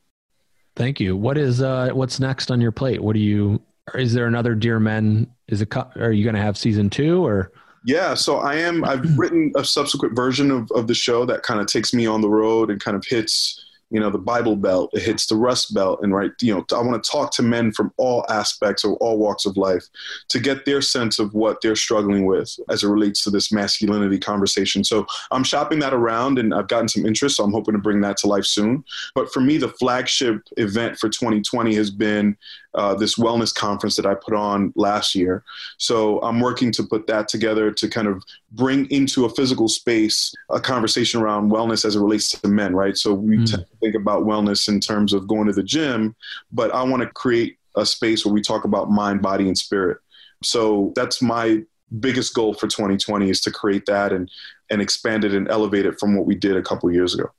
[0.76, 1.16] Thank you.
[1.16, 3.02] What is uh what's next on your plate?
[3.02, 3.62] What do you
[3.96, 5.28] is there another Dear Men?
[5.48, 7.52] Is it are you going to have season 2 or
[7.86, 8.86] yeah, so I am.
[8.86, 12.22] I've written a subsequent version of, of the show that kind of takes me on
[12.22, 13.62] the road and kind of hits
[13.94, 16.82] you know the bible belt it hits the rust belt and right you know i
[16.82, 19.88] want to talk to men from all aspects or all walks of life
[20.28, 24.18] to get their sense of what they're struggling with as it relates to this masculinity
[24.18, 24.84] conversation.
[24.84, 28.02] So i'm shopping that around and i've gotten some interest so i'm hoping to bring
[28.02, 28.84] that to life soon.
[29.14, 32.36] But for me the flagship event for 2020 has been
[32.76, 35.44] uh, this wellness conference that I put on last year.
[35.78, 40.34] So I'm working to put that together to kind of bring into a physical space
[40.50, 42.98] a conversation around wellness as it relates to men, right?
[42.98, 43.50] So we mm.
[43.50, 46.16] tend to think about wellness in terms of going to the gym,
[46.52, 49.98] but I want to create a space where we talk about mind, body, and spirit.
[50.44, 51.64] So that's my
[52.00, 54.30] biggest goal for 2020 is to create that and
[54.70, 57.30] and expand it and elevate it from what we did a couple years ago.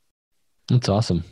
[0.68, 1.24] That's awesome.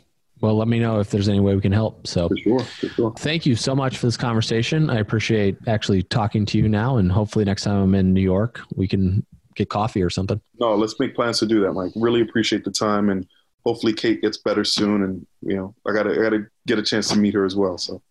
[0.43, 2.05] Well, let me know if there's any way we can help.
[2.05, 3.13] So, for sure, for sure.
[3.17, 4.89] thank you so much for this conversation.
[4.89, 8.59] I appreciate actually talking to you now, and hopefully next time I'm in New York,
[8.75, 9.25] we can
[9.55, 10.41] get coffee or something.
[10.59, 11.93] No, let's make plans to do that, Mike.
[11.95, 13.25] Really appreciate the time, and
[13.63, 15.03] hopefully Kate gets better soon.
[15.03, 17.77] And you know, I gotta, I gotta get a chance to meet her as well.
[17.77, 18.01] So,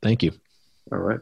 [0.00, 0.32] thank you.
[0.92, 1.20] All right.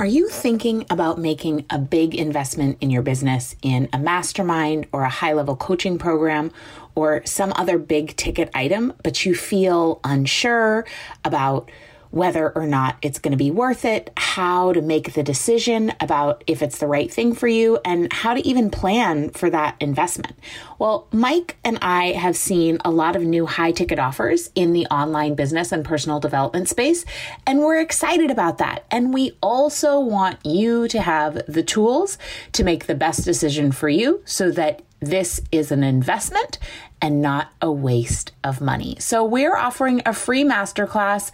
[0.00, 5.02] Are you thinking about making a big investment in your business in a mastermind or
[5.02, 6.52] a high level coaching program
[7.00, 10.84] or some other big ticket item, but you feel unsure
[11.24, 11.70] about
[12.10, 16.42] whether or not it's going to be worth it, how to make the decision about
[16.46, 20.36] if it's the right thing for you, and how to even plan for that investment.
[20.78, 24.86] Well, Mike and I have seen a lot of new high ticket offers in the
[24.86, 27.04] online business and personal development space,
[27.46, 28.84] and we're excited about that.
[28.90, 32.18] And we also want you to have the tools
[32.52, 36.58] to make the best decision for you so that this is an investment
[37.00, 38.96] and not a waste of money.
[38.98, 41.32] So, we're offering a free masterclass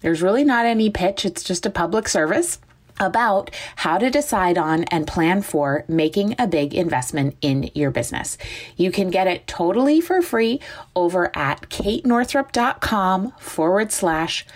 [0.00, 2.58] there's really not any pitch, it's just a public service
[3.00, 8.36] about how to decide on and plan for making a big investment in your business.
[8.76, 10.60] You can get it totally for free
[10.94, 14.46] over at katenorthrup.com forward slash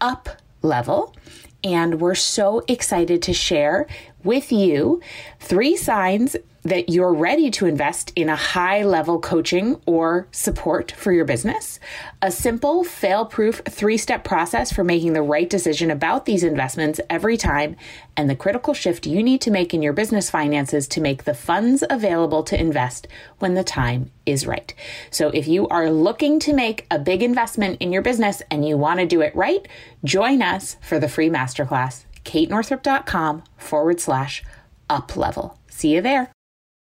[0.00, 0.28] up
[0.60, 1.14] level.
[1.62, 3.86] And we're so excited to share
[4.22, 5.00] with you
[5.38, 11.12] three signs that you're ready to invest in a high level coaching or support for
[11.12, 11.78] your business,
[12.22, 17.00] a simple, fail proof three step process for making the right decision about these investments
[17.10, 17.76] every time,
[18.16, 21.34] and the critical shift you need to make in your business finances to make the
[21.34, 23.06] funds available to invest
[23.40, 24.72] when the time is right.
[25.10, 28.78] So if you are looking to make a big investment in your business and you
[28.78, 29.68] want to do it right,
[30.02, 34.42] join us for the free masterclass, katenorthrup.com forward slash
[34.88, 35.58] up level.
[35.68, 36.33] See you there.